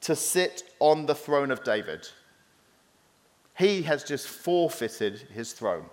to 0.00 0.16
sit 0.16 0.62
on 0.80 1.04
the 1.04 1.14
throne 1.14 1.50
of 1.50 1.62
David. 1.62 2.08
He 3.58 3.82
has 3.82 4.02
just 4.02 4.26
forfeited 4.26 5.18
his 5.34 5.52
throne. 5.52 5.90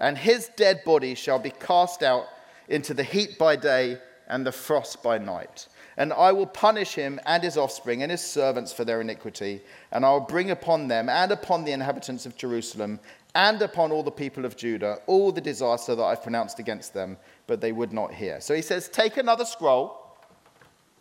And 0.00 0.18
his 0.18 0.50
dead 0.56 0.82
body 0.84 1.14
shall 1.14 1.38
be 1.38 1.50
cast 1.50 2.02
out 2.02 2.26
into 2.68 2.94
the 2.94 3.04
heat 3.04 3.38
by 3.38 3.54
day 3.56 3.98
and 4.26 4.46
the 4.46 4.52
frost 4.52 5.02
by 5.02 5.18
night 5.18 5.68
and 6.00 6.14
I 6.14 6.32
will 6.32 6.46
punish 6.46 6.94
him 6.94 7.20
and 7.26 7.42
his 7.42 7.58
offspring 7.58 8.02
and 8.02 8.10
his 8.10 8.22
servants 8.22 8.72
for 8.72 8.86
their 8.86 9.02
iniquity, 9.02 9.60
and 9.92 10.02
I 10.02 10.10
will 10.12 10.20
bring 10.20 10.50
upon 10.50 10.88
them 10.88 11.10
and 11.10 11.30
upon 11.30 11.64
the 11.64 11.72
inhabitants 11.72 12.24
of 12.24 12.38
Jerusalem 12.38 13.00
and 13.34 13.60
upon 13.60 13.92
all 13.92 14.02
the 14.02 14.10
people 14.10 14.46
of 14.46 14.56
Judah 14.56 14.98
all 15.06 15.30
the 15.30 15.42
disaster 15.42 15.94
that 15.94 16.02
I've 16.02 16.22
pronounced 16.22 16.58
against 16.58 16.94
them, 16.94 17.18
but 17.46 17.60
they 17.60 17.72
would 17.72 17.92
not 17.92 18.14
hear. 18.14 18.40
So 18.40 18.54
he 18.54 18.62
says, 18.62 18.88
Take 18.88 19.18
another 19.18 19.44
scroll, 19.44 20.16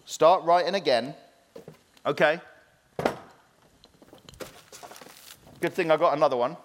start 0.03 0.43
writing 0.43 0.75
again. 0.75 1.15
Okay. 2.05 2.41
Good 5.61 5.73
thing 5.73 5.91
I 5.91 5.97
got 5.97 6.15
another 6.15 6.35
one. 6.35 6.57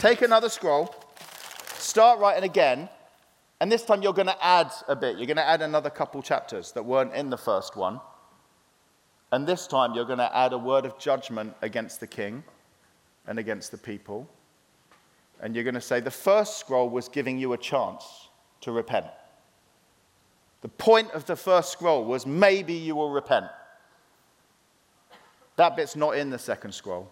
Take 0.00 0.22
another 0.22 0.48
scroll, 0.48 0.92
start 1.76 2.18
writing 2.18 2.42
again 2.42 2.88
and 3.60 3.70
this 3.70 3.84
time 3.84 4.02
you're 4.02 4.14
going 4.14 4.26
to 4.26 4.44
add 4.44 4.72
a 4.88 4.96
bit. 4.96 5.18
You're 5.18 5.26
going 5.26 5.36
to 5.36 5.46
add 5.46 5.60
another 5.60 5.90
couple 5.90 6.22
chapters 6.22 6.72
that 6.72 6.82
weren't 6.82 7.14
in 7.14 7.28
the 7.28 7.36
first 7.36 7.76
one. 7.76 8.00
And 9.32 9.46
this 9.46 9.66
time 9.66 9.94
you're 9.94 10.06
going 10.06 10.18
to 10.18 10.34
add 10.36 10.54
a 10.54 10.58
word 10.58 10.86
of 10.86 10.98
judgment 10.98 11.54
against 11.60 12.00
the 12.00 12.06
king 12.06 12.42
and 13.26 13.38
against 13.38 13.70
the 13.70 13.76
people. 13.76 14.26
And 15.42 15.54
you're 15.54 15.64
going 15.64 15.74
to 15.74 15.80
say 15.80 16.00
the 16.00 16.10
first 16.10 16.58
scroll 16.58 16.88
was 16.88 17.08
giving 17.08 17.38
you 17.38 17.52
a 17.52 17.58
chance 17.58 18.30
to 18.62 18.72
repent. 18.72 19.06
The 20.62 20.68
point 20.68 21.10
of 21.12 21.26
the 21.26 21.36
first 21.36 21.70
scroll 21.70 22.04
was 22.04 22.26
maybe 22.26 22.72
you 22.72 22.96
will 22.96 23.10
repent. 23.10 23.46
That 25.56 25.76
bit's 25.76 25.96
not 25.96 26.16
in 26.16 26.30
the 26.30 26.38
second 26.38 26.72
scroll. 26.72 27.10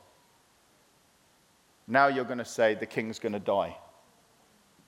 Now 1.88 2.08
you're 2.08 2.24
going 2.24 2.38
to 2.38 2.44
say 2.44 2.74
the 2.74 2.86
king's 2.86 3.18
going 3.18 3.32
to 3.32 3.40
die 3.40 3.76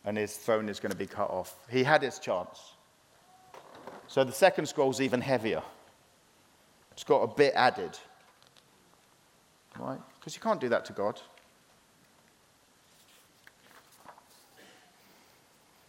and 0.04 0.16
his 0.16 0.36
throne 0.36 0.68
is 0.68 0.78
going 0.80 0.92
to 0.92 0.98
be 0.98 1.06
cut 1.06 1.30
off. 1.30 1.56
He 1.70 1.82
had 1.82 2.02
his 2.02 2.18
chance. 2.18 2.74
So 4.06 4.22
the 4.24 4.32
second 4.32 4.66
scroll 4.66 4.90
is 4.90 5.00
even 5.00 5.20
heavier. 5.20 5.62
It's 6.92 7.04
got 7.04 7.22
a 7.22 7.26
bit 7.26 7.54
added. 7.54 7.98
Right? 9.78 10.00
Because 10.18 10.34
you 10.34 10.42
can't 10.42 10.60
do 10.60 10.68
that 10.68 10.84
to 10.86 10.92
God. 10.92 11.20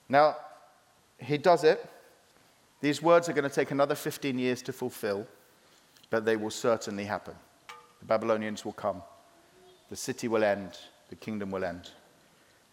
Now, 0.08 0.36
he 1.17 1.38
does 1.38 1.63
it. 1.63 1.86
These 2.82 3.02
words 3.02 3.30
are 3.30 3.34
going 3.34 3.50
to 3.50 3.56
take 3.56 3.71
another 3.71 3.95
15 3.95 4.38
years 4.38 4.62
to 4.63 4.74
fulfill, 4.74 5.28
but 6.10 6.26
they 6.26 6.36
will 6.36 6.50
certainly 6.50 7.06
happen. 7.06 7.36
The 8.00 8.06
Babylonians 8.06 8.65
will 8.65 8.74
come. 8.74 9.02
The 9.89 9.95
city 9.95 10.28
will 10.28 10.43
end. 10.43 10.78
The 11.12 11.17
kingdom 11.17 11.52
will 11.52 11.63
end. 11.63 11.91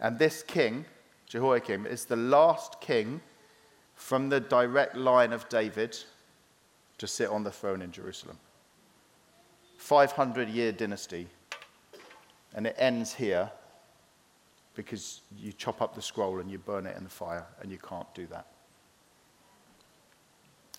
And 0.01 0.19
this 0.19 0.43
king, 0.43 0.87
Jehoiakim, 1.27 1.85
is 1.85 2.07
the 2.07 2.17
last 2.17 2.81
king 2.81 3.21
from 3.97 4.29
the 4.29 4.41
direct 4.41 4.97
line 4.97 5.33
of 5.33 5.49
David 5.49 5.99
to 6.99 7.07
sit 7.07 7.29
on 7.29 7.43
the 7.43 7.51
throne 7.51 7.83
in 7.83 7.91
Jerusalem. 7.91 8.39
500 9.77 10.49
year 10.49 10.71
dynasty. 10.71 11.27
And 12.55 12.67
it 12.67 12.77
ends 12.79 13.13
here 13.13 13.51
because 14.75 15.23
you 15.37 15.53
chop 15.53 15.83
up 15.83 15.97
the 15.97 16.01
scroll 16.01 16.39
and 16.39 16.49
you 16.49 16.59
burn 16.59 16.87
it 16.87 16.97
in 16.97 17.03
the 17.03 17.11
fire, 17.11 17.45
and 17.61 17.73
you 17.73 17.79
can't 17.79 18.13
do 18.15 18.29
that. 18.29 18.47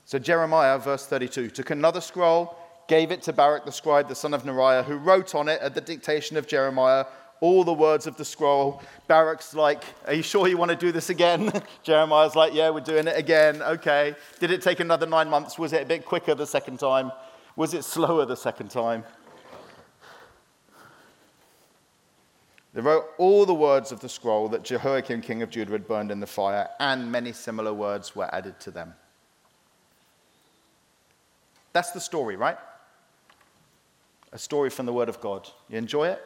So 0.06 0.18
Jeremiah, 0.18 0.78
verse 0.80 1.06
32, 1.06 1.50
took 1.50 1.70
another 1.72 2.00
scroll, 2.00 2.58
gave 2.88 3.12
it 3.12 3.22
to 3.24 3.34
Baruch 3.34 3.66
the 3.66 3.74
scribe, 3.74 4.08
the 4.08 4.16
son 4.16 4.34
of 4.34 4.44
Neriah, 4.44 4.86
who 4.86 4.96
wrote 4.96 5.36
on 5.36 5.50
it 5.50 5.60
at 5.62 5.76
the 5.76 5.82
dictation 5.82 6.38
of 6.38 6.48
Jeremiah 6.48 7.06
all 7.42 7.64
the 7.64 7.74
words 7.74 8.08
of 8.08 8.18
the 8.18 8.26
scroll. 8.26 8.82
Baruch's 9.08 9.54
like, 9.54 9.84
Are 10.08 10.14
you 10.14 10.24
sure 10.24 10.48
you 10.48 10.58
want 10.58 10.72
to 10.72 10.78
do 10.78 10.92
this 10.92 11.10
again? 11.10 11.52
Jeremiah's 11.84 12.36
like, 12.36 12.54
Yeah, 12.54 12.70
we're 12.70 12.82
doing 12.82 13.08
it 13.08 13.18
again. 13.18 13.62
Okay. 13.62 14.16
Did 14.40 14.52
it 14.52 14.62
take 14.62 14.80
another 14.80 15.06
nine 15.06 15.30
months? 15.30 15.58
Was 15.58 15.74
it 15.74 15.84
a 15.84 15.86
bit 15.86 16.06
quicker 16.06 16.36
the 16.36 16.48
second 16.48 16.80
time? 16.80 17.12
Was 17.56 17.74
it 17.74 17.84
slower 17.84 18.26
the 18.26 18.38
second 18.38 18.70
time? 18.70 19.04
They 22.74 22.82
wrote 22.82 23.06
all 23.18 23.46
the 23.46 23.54
words 23.54 23.92
of 23.92 24.00
the 24.00 24.10
scroll 24.10 24.48
that 24.50 24.64
Jehoiakim, 24.64 25.22
king 25.22 25.42
of 25.42 25.50
Judah, 25.50 25.72
had 25.72 25.88
burned 25.88 26.12
in 26.12 26.20
the 26.20 26.28
fire, 26.28 26.70
and 26.80 27.12
many 27.12 27.34
similar 27.34 27.74
words 27.74 28.16
were 28.16 28.34
added 28.34 28.60
to 28.62 28.72
them. 28.72 28.94
That's 31.74 31.92
the 31.92 32.00
story, 32.00 32.36
right? 32.36 32.58
A 34.32 34.38
story 34.38 34.70
from 34.70 34.86
the 34.86 34.94
Word 34.94 35.10
of 35.10 35.20
God. 35.20 35.50
You 35.68 35.78
enjoy 35.78 36.10
it? 36.10 36.26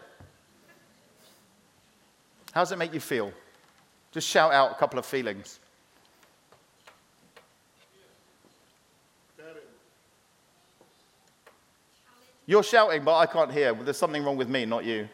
How 2.54 2.62
does 2.62 2.72
it 2.72 2.78
make 2.78 2.94
you 2.94 3.00
feel? 3.00 3.34
Just 4.12 4.28
shout 4.28 4.54
out 4.54 4.72
a 4.72 4.76
couple 4.76 5.00
of 5.00 5.06
feelings. 5.06 5.60
You're 12.46 12.64
shouting, 12.64 13.04
but 13.04 13.18
I 13.18 13.26
can't 13.26 13.52
hear. 13.52 13.74
There's 13.74 13.98
something 13.98 14.24
wrong 14.24 14.36
with 14.36 14.50
me, 14.50 14.66
not 14.66 14.84
you. 14.84 15.08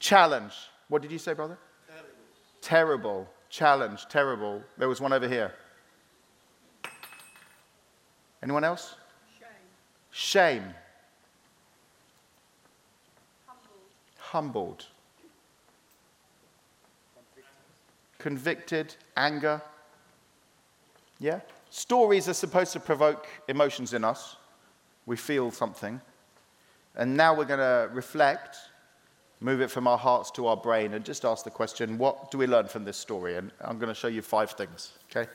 Challenge. 0.00 0.52
Challenge. 0.52 0.54
What 0.88 1.02
did 1.02 1.12
you 1.12 1.18
say, 1.18 1.34
brother? 1.34 1.58
Terrible. 1.86 2.08
terrible. 2.62 3.28
Challenge. 3.50 4.06
Terrible. 4.08 4.62
There 4.78 4.88
was 4.88 5.00
one 5.00 5.12
over 5.12 5.28
here. 5.28 5.52
Anyone 8.42 8.64
else? 8.64 8.94
Shame. 9.38 9.48
Shame. 10.10 10.74
Humbled. 13.46 13.76
Humbled. 14.18 14.86
Convicted, 18.18 18.94
anger. 19.16 19.62
Yeah? 21.18 21.40
Stories 21.70 22.28
are 22.28 22.34
supposed 22.34 22.72
to 22.72 22.80
provoke 22.80 23.26
emotions 23.48 23.94
in 23.94 24.04
us. 24.04 24.36
We 25.06 25.16
feel 25.16 25.50
something. 25.50 26.00
And 26.96 27.16
now 27.16 27.34
we're 27.34 27.44
going 27.44 27.60
to 27.60 27.88
reflect, 27.92 28.56
move 29.40 29.60
it 29.60 29.70
from 29.70 29.86
our 29.86 29.98
hearts 29.98 30.30
to 30.32 30.46
our 30.48 30.56
brain, 30.56 30.94
and 30.94 31.04
just 31.04 31.24
ask 31.24 31.44
the 31.44 31.50
question 31.50 31.96
what 31.96 32.30
do 32.30 32.38
we 32.38 32.46
learn 32.46 32.66
from 32.66 32.84
this 32.84 32.96
story? 32.96 33.36
And 33.36 33.52
I'm 33.60 33.78
going 33.78 33.88
to 33.88 33.94
show 33.94 34.08
you 34.08 34.22
five 34.22 34.50
things, 34.52 34.92
okay? 35.10 35.30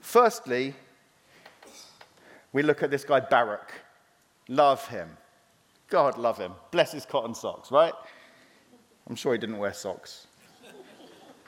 Firstly, 0.00 0.74
we 2.52 2.62
look 2.62 2.82
at 2.82 2.90
this 2.90 3.04
guy 3.04 3.20
Baruch. 3.20 3.72
Love 4.48 4.86
him. 4.88 5.08
God 5.88 6.18
love 6.18 6.38
him. 6.38 6.52
Bless 6.70 6.92
his 6.92 7.04
cotton 7.04 7.34
socks, 7.34 7.70
right? 7.70 7.92
I'm 9.08 9.16
sure 9.16 9.32
he 9.32 9.38
didn't 9.38 9.58
wear 9.58 9.72
socks. 9.72 10.26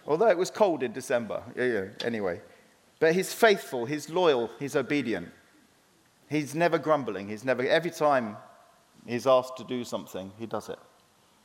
Although 0.06 0.28
it 0.28 0.38
was 0.38 0.50
cold 0.50 0.82
in 0.82 0.92
December. 0.92 1.42
Yeah, 1.56 1.64
yeah, 1.64 1.84
anyway. 2.04 2.40
But 3.00 3.14
he's 3.14 3.32
faithful, 3.32 3.86
he's 3.86 4.08
loyal, 4.08 4.50
he's 4.58 4.76
obedient. 4.76 5.28
He's 6.28 6.54
never 6.54 6.78
grumbling. 6.78 7.28
He's 7.28 7.44
never, 7.44 7.66
every 7.66 7.90
time 7.90 8.36
he's 9.06 9.26
asked 9.26 9.56
to 9.58 9.64
do 9.64 9.84
something, 9.84 10.32
he 10.38 10.46
does 10.46 10.68
it. 10.68 10.78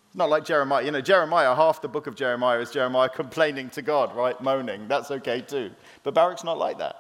It's 0.08 0.16
not 0.16 0.30
like 0.30 0.46
Jeremiah. 0.46 0.84
You 0.84 0.92
know, 0.92 1.02
Jeremiah, 1.02 1.54
half 1.54 1.82
the 1.82 1.88
book 1.88 2.08
of 2.08 2.16
Jeremiah 2.16 2.60
is 2.60 2.72
Jeremiah 2.72 3.10
complaining 3.10 3.70
to 3.72 3.82
God, 3.82 4.16
right? 4.16 4.40
Moaning. 4.42 4.88
That's 4.88 5.12
okay 5.12 5.42
too. 5.42 5.72
But 6.04 6.16
Baruch's 6.16 6.44
not 6.44 6.58
like 6.58 6.80
that. 6.80 6.96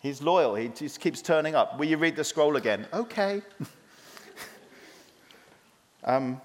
He's 0.00 0.20
loyal. 0.20 0.54
He 0.56 0.68
just 0.68 1.00
keeps 1.00 1.22
turning 1.22 1.54
up. 1.54 1.78
Will 1.78 1.86
you 1.86 1.96
read 1.96 2.16
the 2.16 2.24
scroll 2.24 2.56
again? 2.56 2.86
Okay. 2.92 3.42
um, 6.04 6.40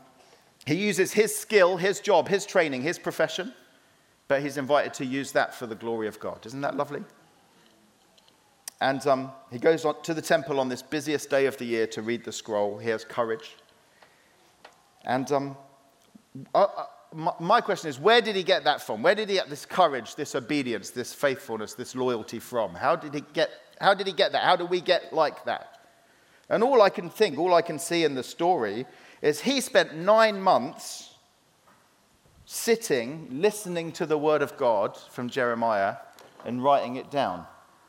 he 0.68 0.76
uses 0.76 1.12
his 1.12 1.36
skill, 1.36 1.78
his 1.78 2.00
job, 2.00 2.28
his 2.28 2.46
training, 2.46 2.84
his 2.84 3.00
profession, 3.00 3.52
but 4.30 4.44
he's 4.44 4.58
invited 4.58 4.94
to 4.94 5.06
use 5.06 5.34
that 5.34 5.54
for 5.54 5.68
the 5.68 5.76
glory 5.76 6.08
of 6.08 6.20
God. 6.20 6.46
Isn't 6.46 6.62
that 6.62 6.78
lovely? 6.78 7.04
And 8.80 9.06
um, 9.08 9.32
he 9.52 9.58
goes 9.58 9.84
on 9.84 10.02
to 10.04 10.14
the 10.14 10.22
temple 10.22 10.60
on 10.60 10.70
this 10.70 10.82
busiest 10.82 11.30
day 11.30 11.48
of 11.48 11.58
the 11.58 11.66
year 11.66 11.88
to 11.88 12.02
read 12.02 12.24
the 12.24 12.32
scroll. 12.32 12.78
He 12.78 12.90
has 12.90 13.04
courage. 13.04 13.58
And 15.04 15.30
um, 15.32 15.58
uh, 16.54 16.68
uh, 16.78 16.86
my, 17.14 17.34
my 17.40 17.60
question 17.60 17.90
is 17.90 18.00
where 18.00 18.22
did 18.22 18.36
he 18.36 18.44
get 18.44 18.64
that 18.66 18.82
from? 18.82 19.02
Where 19.02 19.16
did 19.16 19.30
he 19.30 19.36
get 19.36 19.50
this 19.50 19.66
courage, 19.66 20.14
this 20.16 20.36
obedience, 20.36 20.92
this 20.92 21.12
faithfulness, 21.12 21.74
this 21.74 21.96
loyalty 21.96 22.40
from? 22.40 22.76
How 22.76 22.96
did 22.96 23.16
he 23.16 23.24
get, 23.34 23.50
how 23.82 23.96
did 23.96 24.06
he 24.06 24.14
get 24.14 24.32
that? 24.34 24.44
How 24.44 24.56
do 24.56 24.66
we 24.66 24.80
get 24.80 25.12
like 25.12 25.44
that? 25.46 25.80
And 26.50 26.64
all 26.64 26.84
I 26.84 26.90
can 26.90 27.10
think, 27.10 27.40
all 27.40 27.56
I 27.56 27.64
can 27.64 27.80
see 27.80 28.04
in 28.04 28.14
the 28.14 28.24
story 28.24 28.86
is 29.24 29.42
he 29.42 29.60
spent 29.60 29.96
nine 29.96 30.40
months 30.40 31.09
sitting, 32.52 33.28
listening 33.30 33.92
to 33.92 34.08
the 34.08 34.18
word 34.18 34.42
of 34.42 34.58
God 34.58 34.98
from 35.12 35.30
Jeremiah 35.30 35.98
and 36.44 36.64
writing 36.64 36.96
it 36.96 37.12
down. 37.12 37.46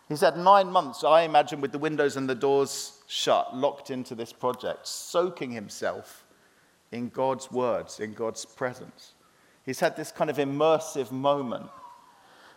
He's 0.07 0.21
had 0.21 0.37
nine 0.37 0.71
months, 0.71 1.03
I 1.03 1.23
imagine, 1.23 1.63
with 1.63 1.73
the 1.73 1.79
windows 1.79 2.19
and 2.19 2.29
the 2.29 2.35
doors 2.35 2.99
shut, 3.07 3.57
locked 3.57 3.91
into 3.91 4.15
this 4.15 4.35
project, 4.35 4.87
soaking 4.87 5.51
himself 5.51 6.27
in 6.93 7.09
God's 7.09 7.51
words, 7.51 8.01
in 8.01 8.13
God's 8.13 8.45
presence. 8.45 9.15
He's 9.65 9.81
had 9.81 9.97
this 9.97 10.13
kind 10.13 10.29
of 10.29 10.37
immersive 10.37 11.11
moment. 11.11 11.71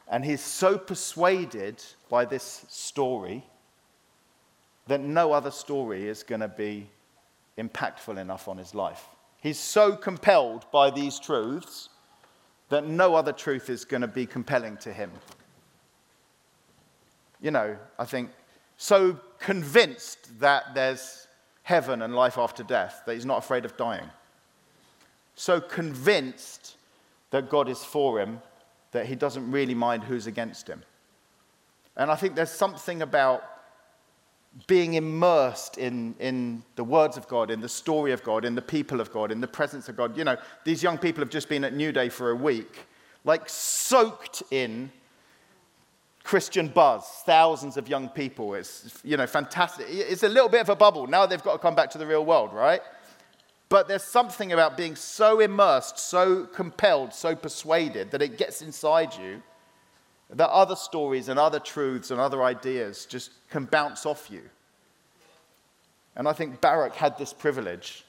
And 0.10 0.26
he's 0.26 0.42
so 0.42 0.78
persuaded 0.78 1.82
by 2.10 2.26
this 2.26 2.66
story 2.68 3.46
that 4.88 5.00
no 5.00 5.32
other 5.32 5.52
story 5.52 6.10
is 6.10 6.22
going 6.22 6.42
to 6.42 6.50
be 6.50 6.90
impactful 7.58 8.18
enough 8.18 8.50
on 8.50 8.58
his 8.58 8.76
life. 8.76 9.08
He's 9.40 9.60
so 9.60 9.96
compelled 9.96 10.66
by 10.70 10.90
these 10.90 11.18
truths 11.18 11.90
that 12.70 12.88
no 12.88 13.16
other 13.16 13.32
truth 13.32 13.70
is 13.70 13.86
going 13.86 14.02
to 14.02 14.08
be 14.08 14.26
compelling 14.26 14.78
to 14.78 14.92
him 14.92 15.12
you 17.44 17.52
know, 17.52 17.78
I 18.00 18.06
think, 18.06 18.32
so 18.78 19.20
convinced 19.38 20.40
that 20.40 20.74
there's 20.74 21.28
heaven 21.62 22.02
and 22.02 22.16
life 22.16 22.38
after 22.38 22.64
death 22.64 23.04
that 23.06 23.14
he's 23.14 23.26
not 23.26 23.38
afraid 23.40 23.66
of 23.66 23.78
dying. 23.78 24.10
So 25.36 25.60
convinced 25.60 26.78
that 27.32 27.50
God 27.50 27.68
is 27.68 27.84
for 27.84 28.20
him 28.20 28.42
that 28.92 29.06
he 29.08 29.16
doesn't 29.16 29.52
really 29.52 29.76
mind 29.76 30.04
who's 30.04 30.26
against 30.26 30.68
him. 30.68 30.82
And 31.98 32.10
I 32.10 32.16
think 32.16 32.36
there's 32.36 32.50
something 32.50 33.02
about 33.02 33.44
being 34.68 34.94
immersed 34.94 35.78
in, 35.78 36.16
in 36.20 36.64
the 36.76 36.84
words 36.84 37.18
of 37.18 37.28
God, 37.28 37.50
in 37.50 37.60
the 37.60 37.70
story 37.70 38.12
of 38.12 38.24
God, 38.24 38.46
in 38.46 38.54
the 38.54 38.62
people 38.62 39.02
of 39.02 39.12
God, 39.12 39.32
in 39.32 39.42
the 39.42 39.48
presence 39.48 39.90
of 39.90 39.98
God. 39.98 40.16
You 40.16 40.24
know, 40.24 40.38
these 40.64 40.84
young 40.84 40.98
people 40.98 41.22
have 41.22 41.32
just 41.32 41.50
been 41.50 41.64
at 41.64 41.74
New 41.74 41.92
Day 41.92 42.10
for 42.10 42.30
a 42.30 42.36
week, 42.36 42.86
like 43.24 43.50
soaked 43.50 44.44
in 44.52 44.92
Christian 46.24 46.68
buzz, 46.68 47.04
thousands 47.26 47.78
of 47.78 47.90
young 47.90 48.10
people. 48.10 48.54
It's, 48.54 49.02
you 49.04 49.18
know, 49.18 49.26
fantastic. 49.26 49.88
It's 49.90 50.24
a 50.24 50.30
little 50.30 50.50
bit 50.50 50.62
of 50.62 50.70
a 50.70 50.76
bubble. 50.76 51.08
Now 51.08 51.26
they've 51.26 51.44
got 51.44 51.54
to 51.54 51.60
come 51.60 51.76
back 51.76 51.90
to 51.92 51.98
the 51.98 52.06
real 52.06 52.24
world, 52.24 52.54
right? 52.54 52.82
But 53.70 53.88
there's 53.88 54.04
something 54.04 54.54
about 54.54 54.78
being 54.78 54.96
so 54.96 55.40
immersed, 55.40 55.98
so 55.98 56.46
compelled, 56.46 57.12
so 57.12 57.36
persuaded 57.36 58.12
that 58.12 58.22
it 58.22 58.38
gets 58.38 58.62
inside 58.62 59.16
you 59.16 59.42
that 60.36 60.50
other 60.50 60.76
stories 60.76 61.30
and 61.30 61.40
other 61.40 61.60
truths 61.60 62.12
and 62.12 62.20
other 62.20 62.44
ideas 62.44 63.06
just 63.06 63.32
can 63.50 63.66
bounce 63.66 64.06
off 64.06 64.30
you. 64.32 64.42
And 66.16 66.28
I 66.28 66.34
think 66.34 66.62
Baruch 66.62 66.96
had 66.96 67.18
this 67.18 67.34
privilege. 67.34 68.04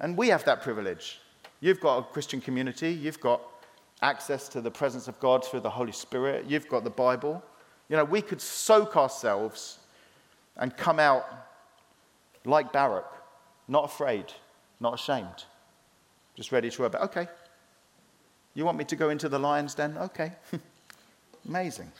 And 0.00 0.16
we 0.16 0.28
have 0.28 0.44
that 0.44 0.62
privilege. 0.62 1.20
You've 1.60 1.80
got 1.80 1.98
a 1.98 2.02
Christian 2.02 2.40
community, 2.40 2.90
you've 2.90 3.20
got 3.20 3.42
access 4.02 4.48
to 4.48 4.60
the 4.60 4.70
presence 4.70 5.08
of 5.08 5.18
God 5.20 5.44
through 5.44 5.60
the 5.60 5.70
Holy 5.70 5.92
Spirit. 5.92 6.46
You've 6.48 6.68
got 6.68 6.84
the 6.84 6.90
Bible. 6.90 7.42
You 7.88 7.96
know, 7.96 8.04
we 8.04 8.22
could 8.22 8.40
soak 8.40 8.96
ourselves 8.96 9.78
and 10.56 10.74
come 10.76 10.98
out 10.98 11.26
like 12.44 12.72
Baruch, 12.72 13.12
not 13.68 13.84
afraid, 13.84 14.32
not 14.78 14.94
ashamed, 14.94 15.44
just 16.34 16.52
ready 16.52 16.70
to 16.70 16.84
obey. 16.86 16.98
Okay. 16.98 17.28
You 18.54 18.64
want 18.64 18.78
me 18.78 18.84
to 18.84 18.96
go 18.96 19.10
into 19.10 19.28
the 19.28 19.38
lion's 19.38 19.74
den? 19.74 19.96
Okay. 19.98 20.32
Amazing. 21.48 21.90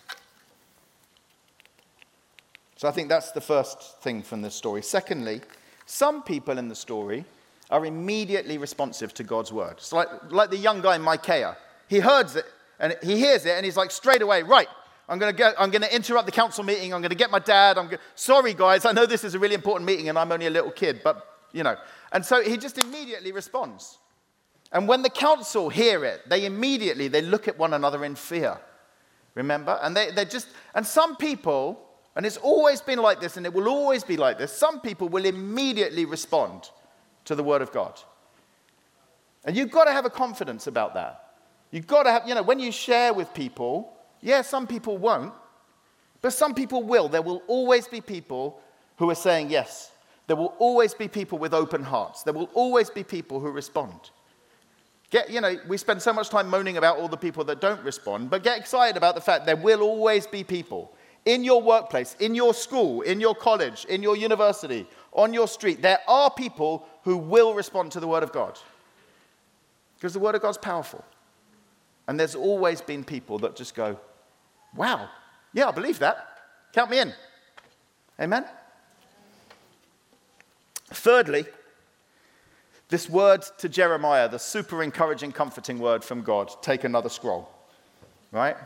So 2.76 2.88
I 2.88 2.92
think 2.92 3.08
that's 3.08 3.32
the 3.32 3.40
first 3.40 4.00
thing 4.00 4.22
from 4.22 4.42
this 4.42 4.54
story. 4.54 4.82
Secondly, 4.82 5.40
some 5.86 6.22
people 6.22 6.56
in 6.58 6.68
the 6.68 6.74
story 6.74 7.24
are 7.70 7.84
immediately 7.84 8.58
responsive 8.58 9.12
to 9.14 9.24
God's 9.24 9.52
word. 9.52 9.74
It's 9.78 9.92
like, 9.92 10.08
like 10.30 10.50
the 10.50 10.56
young 10.56 10.80
guy 10.80 10.98
Micaiah 10.98 11.56
he 11.90 12.00
hears 12.00 12.36
it 12.36 12.46
and 12.78 12.96
he 13.02 13.18
hears 13.18 13.44
it 13.44 13.50
and 13.50 13.64
he's 13.64 13.76
like 13.76 13.90
straight 13.90 14.22
away, 14.22 14.44
right, 14.44 14.68
I'm 15.08 15.18
going 15.18 15.32
to 15.32 15.36
get, 15.36 15.56
I'm 15.58 15.70
going 15.70 15.82
to 15.82 15.92
interrupt 15.92 16.24
the 16.24 16.32
council 16.32 16.62
meeting. 16.62 16.94
I'm 16.94 17.00
going 17.00 17.10
to 17.10 17.16
get 17.16 17.32
my 17.32 17.40
dad. 17.40 17.76
I'm 17.76 17.88
go- 17.88 17.96
sorry, 18.14 18.54
guys. 18.54 18.84
I 18.84 18.92
know 18.92 19.06
this 19.06 19.24
is 19.24 19.34
a 19.34 19.40
really 19.40 19.56
important 19.56 19.86
meeting 19.86 20.08
and 20.08 20.16
I'm 20.16 20.30
only 20.30 20.46
a 20.46 20.50
little 20.50 20.70
kid, 20.70 21.00
but 21.02 21.26
you 21.52 21.64
know. 21.64 21.76
And 22.12 22.24
so 22.24 22.42
he 22.44 22.56
just 22.56 22.78
immediately 22.78 23.32
responds. 23.32 23.98
And 24.70 24.86
when 24.86 25.02
the 25.02 25.10
council 25.10 25.68
hear 25.68 26.04
it, 26.04 26.28
they 26.28 26.46
immediately, 26.46 27.08
they 27.08 27.22
look 27.22 27.48
at 27.48 27.58
one 27.58 27.74
another 27.74 28.04
in 28.04 28.14
fear. 28.14 28.56
Remember? 29.34 29.78
And 29.82 29.96
they, 29.96 30.10
they're 30.10 30.24
just, 30.24 30.48
and 30.74 30.86
some 30.86 31.16
people, 31.16 31.80
and 32.16 32.26
it's 32.26 32.36
always 32.36 32.80
been 32.80 32.98
like 32.98 33.20
this 33.20 33.36
and 33.36 33.46
it 33.46 33.52
will 33.52 33.68
always 33.68 34.04
be 34.04 34.16
like 34.16 34.38
this, 34.38 34.52
some 34.52 34.80
people 34.80 35.08
will 35.08 35.24
immediately 35.24 36.04
respond 36.04 36.70
to 37.24 37.34
the 37.34 37.42
word 37.42 37.62
of 37.62 37.72
God. 37.72 38.00
And 39.44 39.56
you've 39.56 39.70
got 39.70 39.84
to 39.84 39.92
have 39.92 40.04
a 40.04 40.10
confidence 40.10 40.66
about 40.66 40.94
that. 40.94 41.34
You've 41.70 41.86
got 41.86 42.02
to 42.02 42.10
have, 42.10 42.28
you 42.28 42.34
know, 42.34 42.42
when 42.42 42.58
you 42.58 42.72
share 42.72 43.14
with 43.14 43.32
people, 43.32 43.92
yeah, 44.20 44.42
some 44.42 44.66
people 44.66 44.98
won't, 44.98 45.32
but 46.20 46.32
some 46.32 46.54
people 46.54 46.82
will. 46.82 47.08
There 47.08 47.22
will 47.22 47.42
always 47.46 47.88
be 47.88 48.00
people 48.00 48.60
who 48.96 49.08
are 49.08 49.14
saying 49.14 49.50
yes. 49.50 49.92
There 50.26 50.36
will 50.36 50.54
always 50.58 50.92
be 50.94 51.08
people 51.08 51.38
with 51.38 51.54
open 51.54 51.82
hearts. 51.82 52.22
There 52.22 52.34
will 52.34 52.50
always 52.54 52.90
be 52.90 53.02
people 53.02 53.40
who 53.40 53.50
respond. 53.50 54.10
Get, 55.10 55.28
you 55.28 55.40
know, 55.40 55.56
we 55.66 55.76
spend 55.76 56.00
so 56.00 56.12
much 56.12 56.30
time 56.30 56.48
moaning 56.48 56.76
about 56.76 56.98
all 56.98 57.08
the 57.08 57.16
people 57.16 57.42
that 57.44 57.60
don't 57.60 57.82
respond, 57.82 58.30
but 58.30 58.44
get 58.44 58.58
excited 58.58 58.96
about 58.96 59.16
the 59.16 59.20
fact 59.20 59.44
there 59.44 59.56
will 59.56 59.82
always 59.82 60.26
be 60.26 60.44
people 60.44 60.94
in 61.26 61.42
your 61.42 61.60
workplace, 61.60 62.16
in 62.20 62.34
your 62.34 62.54
school, 62.54 63.02
in 63.02 63.20
your 63.20 63.34
college, 63.34 63.84
in 63.86 64.02
your 64.02 64.16
university, 64.16 64.86
on 65.12 65.34
your 65.34 65.48
street. 65.48 65.82
There 65.82 65.98
are 66.06 66.30
people 66.30 66.86
who 67.02 67.16
will 67.16 67.54
respond 67.54 67.92
to 67.92 68.00
the 68.00 68.06
Word 68.06 68.22
of 68.22 68.32
God 68.32 68.58
because 69.96 70.12
the 70.12 70.20
Word 70.20 70.36
of 70.36 70.42
God's 70.42 70.58
powerful. 70.58 71.04
And 72.06 72.18
there's 72.18 72.34
always 72.34 72.80
been 72.80 73.04
people 73.04 73.38
that 73.40 73.54
just 73.54 73.74
go, 73.74 73.98
wow, 74.74 75.08
yeah, 75.52 75.68
I 75.68 75.72
believe 75.72 75.98
that. 75.98 76.38
Count 76.72 76.90
me 76.90 77.00
in. 77.00 77.12
Amen? 78.20 78.44
Thirdly, 80.86 81.44
this 82.90 83.08
word 83.08 83.42
to 83.58 83.68
Jeremiah, 83.68 84.28
the 84.28 84.38
super 84.38 84.82
encouraging, 84.82 85.32
comforting 85.32 85.78
word 85.78 86.04
from 86.04 86.22
God 86.22 86.50
take 86.60 86.84
another 86.84 87.08
scroll, 87.08 87.50
right? 88.32 88.56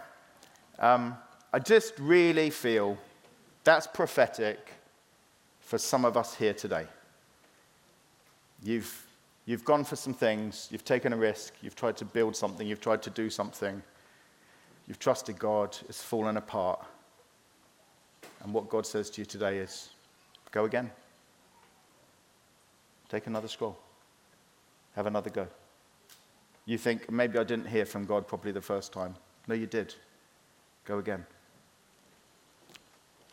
Um, 0.78 1.16
I 1.52 1.60
just 1.60 1.94
really 1.98 2.50
feel 2.50 2.98
that's 3.62 3.86
prophetic 3.86 4.58
for 5.60 5.78
some 5.78 6.04
of 6.04 6.16
us 6.16 6.34
here 6.34 6.54
today. 6.54 6.86
You've 8.62 9.04
You've 9.46 9.64
gone 9.64 9.84
for 9.84 9.96
some 9.96 10.14
things, 10.14 10.68
you've 10.70 10.84
taken 10.84 11.12
a 11.12 11.16
risk, 11.16 11.52
you've 11.60 11.76
tried 11.76 11.98
to 11.98 12.04
build 12.04 12.34
something, 12.34 12.66
you've 12.66 12.80
tried 12.80 13.02
to 13.02 13.10
do 13.10 13.28
something, 13.28 13.82
you've 14.88 14.98
trusted 14.98 15.38
God, 15.38 15.76
it's 15.86 16.02
fallen 16.02 16.38
apart. 16.38 16.82
And 18.42 18.54
what 18.54 18.70
God 18.70 18.86
says 18.86 19.10
to 19.10 19.20
you 19.20 19.26
today 19.26 19.58
is 19.58 19.90
go 20.50 20.64
again. 20.64 20.90
Take 23.10 23.26
another 23.26 23.48
scroll. 23.48 23.78
Have 24.94 25.06
another 25.06 25.30
go. 25.30 25.46
You 26.66 26.78
think, 26.78 27.10
maybe 27.10 27.38
I 27.38 27.44
didn't 27.44 27.66
hear 27.66 27.84
from 27.84 28.06
God 28.06 28.26
properly 28.26 28.52
the 28.52 28.60
first 28.60 28.92
time. 28.92 29.14
No, 29.46 29.54
you 29.54 29.66
did. 29.66 29.94
Go 30.84 30.98
again. 30.98 31.26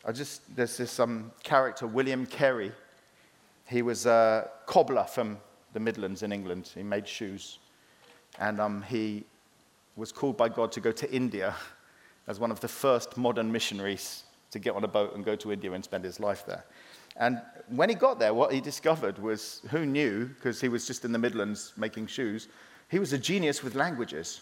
I 0.04 0.12
just, 0.12 0.56
there's 0.56 0.78
this 0.78 1.00
um, 1.00 1.32
character, 1.44 1.88
William 1.88 2.26
Carey. 2.26 2.72
He 3.68 3.82
was 3.82 4.06
a 4.06 4.50
cobbler 4.66 5.04
from 5.04 5.38
the 5.74 5.80
Midlands 5.80 6.24
in 6.24 6.32
England. 6.32 6.72
He 6.74 6.84
made 6.84 7.08
shoes. 7.08 7.60
And 8.40 8.60
um, 8.60 8.82
he 8.82 9.24
was 9.96 10.12
called 10.12 10.36
by 10.38 10.50
God 10.50 10.72
to 10.74 10.82
go 10.82 10.92
to 10.92 11.12
India 11.14 11.56
as 12.28 12.40
one 12.40 12.52
of 12.52 12.60
the 12.60 12.68
first 12.68 13.18
modern 13.18 13.52
missionaries 13.52 14.24
to 14.52 14.60
get 14.60 14.76
on 14.76 14.84
a 14.84 14.88
boat 14.88 15.16
and 15.16 15.24
go 15.24 15.36
to 15.36 15.52
India 15.52 15.72
and 15.72 15.84
spend 15.84 16.04
his 16.04 16.20
life 16.20 16.46
there. 16.46 16.66
And 17.18 17.42
when 17.68 17.90
he 17.90 17.96
got 17.96 18.20
there, 18.20 18.34
what 18.34 18.54
he 18.54 18.62
discovered 18.62 19.20
was 19.20 19.62
who 19.70 19.86
knew, 19.86 20.26
because 20.26 20.62
he 20.62 20.70
was 20.70 20.88
just 20.88 21.06
in 21.06 21.12
the 21.12 21.20
Midlands 21.20 21.74
making 21.78 22.08
shoes, 22.08 22.48
he 22.90 23.00
was 23.00 23.14
a 23.14 23.18
genius 23.18 23.64
with 23.64 23.76
languages. 23.76 24.42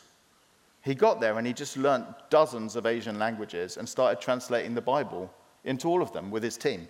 He 0.81 0.95
got 0.95 1.19
there 1.19 1.37
and 1.37 1.45
he 1.45 1.53
just 1.53 1.77
learnt 1.77 2.05
dozens 2.29 2.75
of 2.75 2.85
Asian 2.85 3.19
languages 3.19 3.77
and 3.77 3.87
started 3.87 4.21
translating 4.21 4.73
the 4.73 4.81
Bible 4.81 5.31
into 5.65 5.87
all 5.87 6.01
of 6.01 6.13
them 6.13 6.31
with 6.31 6.41
his 6.41 6.57
team. 6.57 6.87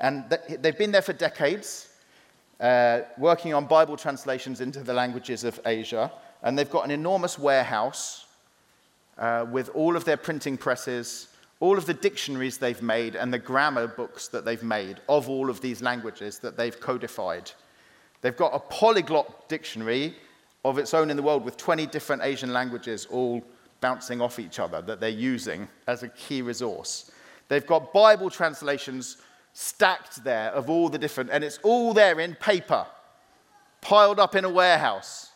And 0.00 0.24
they've 0.60 0.76
been 0.76 0.92
there 0.92 1.02
for 1.02 1.12
decades, 1.12 1.90
uh, 2.58 3.00
working 3.18 3.54
on 3.54 3.66
Bible 3.66 3.96
translations 3.96 4.60
into 4.60 4.80
the 4.80 4.94
languages 4.94 5.44
of 5.44 5.60
Asia. 5.64 6.10
And 6.42 6.58
they've 6.58 6.70
got 6.70 6.84
an 6.84 6.90
enormous 6.90 7.38
warehouse 7.38 8.26
uh, 9.18 9.46
with 9.50 9.68
all 9.74 9.96
of 9.96 10.04
their 10.04 10.16
printing 10.16 10.56
presses, 10.56 11.28
all 11.60 11.76
of 11.76 11.84
the 11.84 11.94
dictionaries 11.94 12.56
they've 12.56 12.82
made, 12.82 13.14
and 13.14 13.32
the 13.32 13.38
grammar 13.38 13.86
books 13.86 14.28
that 14.28 14.44
they've 14.44 14.62
made 14.62 14.98
of 15.08 15.28
all 15.28 15.50
of 15.50 15.60
these 15.60 15.82
languages 15.82 16.38
that 16.38 16.56
they've 16.56 16.80
codified. 16.80 17.50
They've 18.22 18.36
got 18.36 18.54
a 18.54 18.58
polyglot 18.58 19.48
dictionary 19.48 20.16
of 20.64 20.78
its 20.78 20.94
own 20.94 21.10
in 21.10 21.16
the 21.16 21.22
world 21.22 21.44
with 21.44 21.56
20 21.56 21.86
different 21.86 22.22
Asian 22.22 22.52
languages 22.52 23.06
all 23.10 23.44
bouncing 23.80 24.20
off 24.20 24.38
each 24.38 24.58
other 24.58 24.82
that 24.82 25.00
they're 25.00 25.08
using 25.10 25.68
as 25.86 26.02
a 26.02 26.08
key 26.08 26.42
resource. 26.42 27.10
They've 27.48 27.66
got 27.66 27.92
Bible 27.92 28.30
translations 28.30 29.18
stacked 29.52 30.22
there 30.22 30.50
of 30.50 30.70
all 30.70 30.88
the 30.88 30.98
different, 30.98 31.30
and 31.30 31.42
it's 31.42 31.58
all 31.62 31.92
there 31.92 32.20
in 32.20 32.34
paper, 32.36 32.86
piled 33.80 34.20
up 34.20 34.34
in 34.34 34.44
a 34.44 34.50
warehouse. 34.50 35.30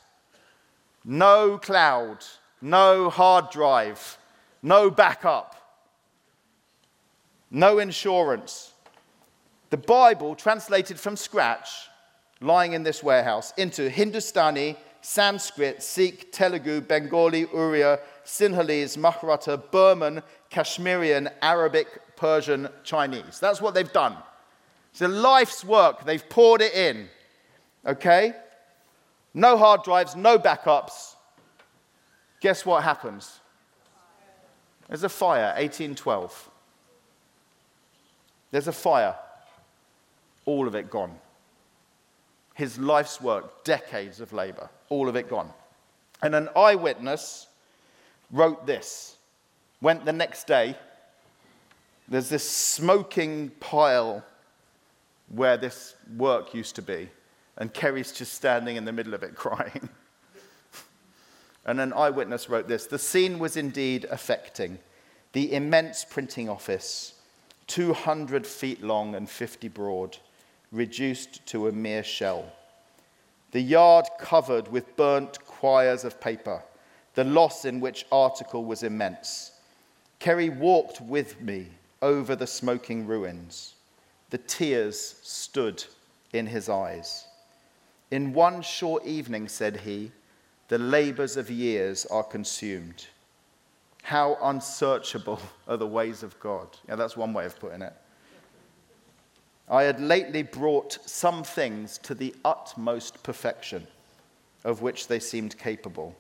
No 1.05 1.59
cloud, 1.59 2.25
no 2.61 3.11
hard 3.11 3.51
drive, 3.51 4.19
no 4.63 4.91
backup, 4.91 5.64
no 7.55 7.79
insurance. 7.79 8.73
The 9.71 9.77
Bible, 9.77 10.35
translated 10.35 10.99
from 10.99 11.17
scratch, 11.17 11.89
lying 12.41 12.73
in 12.73 12.83
this 12.83 13.03
warehouse 13.03 13.53
into 13.57 13.89
Hindustani, 13.89 14.77
Sanskrit, 15.01 15.83
Sikh, 15.83 16.33
Telugu, 16.33 16.81
Bengali, 16.81 17.47
Uriya, 17.47 18.01
Sinhalese, 18.25 18.99
Maharata, 18.99 19.57
Burman, 19.57 20.23
Kashmirian, 20.51 21.31
Arabic, 21.43 22.17
Persian, 22.17 22.69
Chinese. 22.83 23.39
That's 23.39 23.61
what 23.61 23.75
they've 23.75 23.93
done. 23.93 24.17
It's 24.91 25.03
a 25.03 25.09
life's 25.09 25.65
work. 25.65 26.05
They've 26.05 26.29
poured 26.29 26.61
it 26.61 26.75
in. 26.75 27.09
Okay? 27.87 28.35
No 29.33 29.57
hard 29.57 29.83
drives, 29.83 30.17
no 30.17 30.39
backups. 30.39 31.15
Guess 32.41 32.67
what 32.67 32.83
happens? 32.83 33.41
There's 34.89 35.05
a 35.05 35.09
fire, 35.09 35.55
1812. 35.57 36.51
There's 38.55 38.69
a 38.69 38.73
fire. 38.73 39.17
All 40.45 40.69
of 40.69 40.77
it 40.77 40.89
gone. 40.89 41.17
His 42.55 42.79
life's 42.79 43.21
work, 43.21 43.65
decades 43.65 44.21
of 44.21 44.33
labor, 44.33 44.71
all 44.91 45.09
of 45.09 45.17
it 45.17 45.29
gone. 45.29 45.51
And 46.23 46.37
an 46.37 46.49
eyewitness 46.55 47.49
wrote 48.31 48.65
this. 48.65 49.17
Went 49.81 50.05
the 50.05 50.13
next 50.13 50.47
day 50.47 50.77
there's 52.07 52.29
this 52.29 52.49
smoking 52.49 53.51
pile 53.59 54.25
where 55.31 55.57
this 55.57 55.97
work 56.17 56.55
used 56.55 56.77
to 56.77 56.83
be, 56.83 57.09
and 57.57 57.75
Carey's 57.75 58.13
just 58.13 58.35
standing 58.35 58.77
in 58.77 58.85
the 58.85 58.93
middle 58.93 59.15
of 59.15 59.25
it 59.25 59.35
crying. 59.35 59.89
and 61.67 61.81
an 61.81 61.93
eyewitness 61.93 62.49
wrote 62.49 62.69
this 62.69 62.87
The 62.87 63.01
scene 63.01 63.41
was 63.41 63.57
indeed 63.57 64.07
affecting. 64.13 64.79
The 65.33 65.53
immense 65.53 66.05
printing 66.05 66.49
office, 66.49 67.14
200 67.67 68.47
feet 68.47 68.83
long 68.83 69.15
and 69.15 69.29
50 69.29 69.69
broad, 69.69 70.19
reduced 70.73 71.45
to 71.47 71.69
a 71.69 71.73
mere 71.73 72.03
shell. 72.03 72.53
The 73.53 73.61
yard 73.61 74.07
covered 74.19 74.69
with 74.69 74.97
burnt 74.97 75.45
quires 75.47 76.05
of 76.05 76.21
paper, 76.21 76.63
the 77.15 77.25
loss 77.25 77.65
in 77.65 77.81
which 77.81 78.07
article 78.11 78.65
was 78.65 78.83
immense. 78.83 79.53
Carey 80.19 80.49
walked 80.49 81.01
with 81.01 81.41
me 81.41 81.69
over 82.03 82.35
the 82.35 82.47
smoking 82.47 83.07
ruins. 83.07 83.75
The 84.31 84.39
tears 84.39 85.17
stood 85.23 85.85
in 86.33 86.47
his 86.47 86.69
eyes. 86.69 87.27
In 88.11 88.33
one 88.33 88.63
short 88.63 89.05
evening, 89.05 89.49
said 89.49 89.79
he, 89.79 90.11
the 90.69 90.79
labors 90.79 91.37
of 91.37 91.51
years 91.51 92.07
are 92.07 92.25
consumed. 92.25 93.07
How 94.05 94.39
unsearchable 94.43 95.41
are 95.69 95.77
the 95.77 95.87
ways 95.87 96.23
of 96.23 96.39
God. 96.39 96.69
Yeah, 96.89 96.95
that's 96.95 97.17
one 97.17 97.33
way 97.33 97.47
of 97.47 97.59
putting 97.59 97.83
it. 97.83 97.93
I 99.69 99.83
had 99.85 100.01
lately 100.01 100.43
brought 100.43 100.99
some 101.07 101.43
things 101.43 101.99
to 101.99 102.15
the 102.15 102.35
utmost 102.45 103.23
perfection 103.23 103.87
of 104.65 104.81
which 104.81 105.09
they 105.09 105.21
seemed 105.21 105.59
capable, 105.59 106.17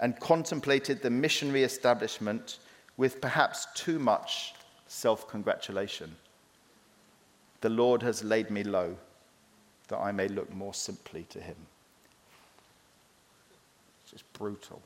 and 0.00 0.18
contemplated 0.18 1.00
the 1.00 1.10
missionary 1.10 1.62
establishment 1.62 2.58
with 2.96 3.20
perhaps 3.20 3.66
too 3.74 3.98
much 3.98 4.54
self 4.88 5.28
congratulation. 5.28 6.14
The 7.60 7.68
Lord 7.68 8.02
has 8.02 8.22
laid 8.22 8.50
me 8.50 8.64
low 8.64 8.96
that 9.88 9.98
I 9.98 10.12
may 10.12 10.28
look 10.28 10.52
more 10.52 10.74
simply 10.74 11.24
to 11.30 11.40
him. 11.40 11.56
It's 14.02 14.12
just 14.12 14.32
brutal. 14.32 14.82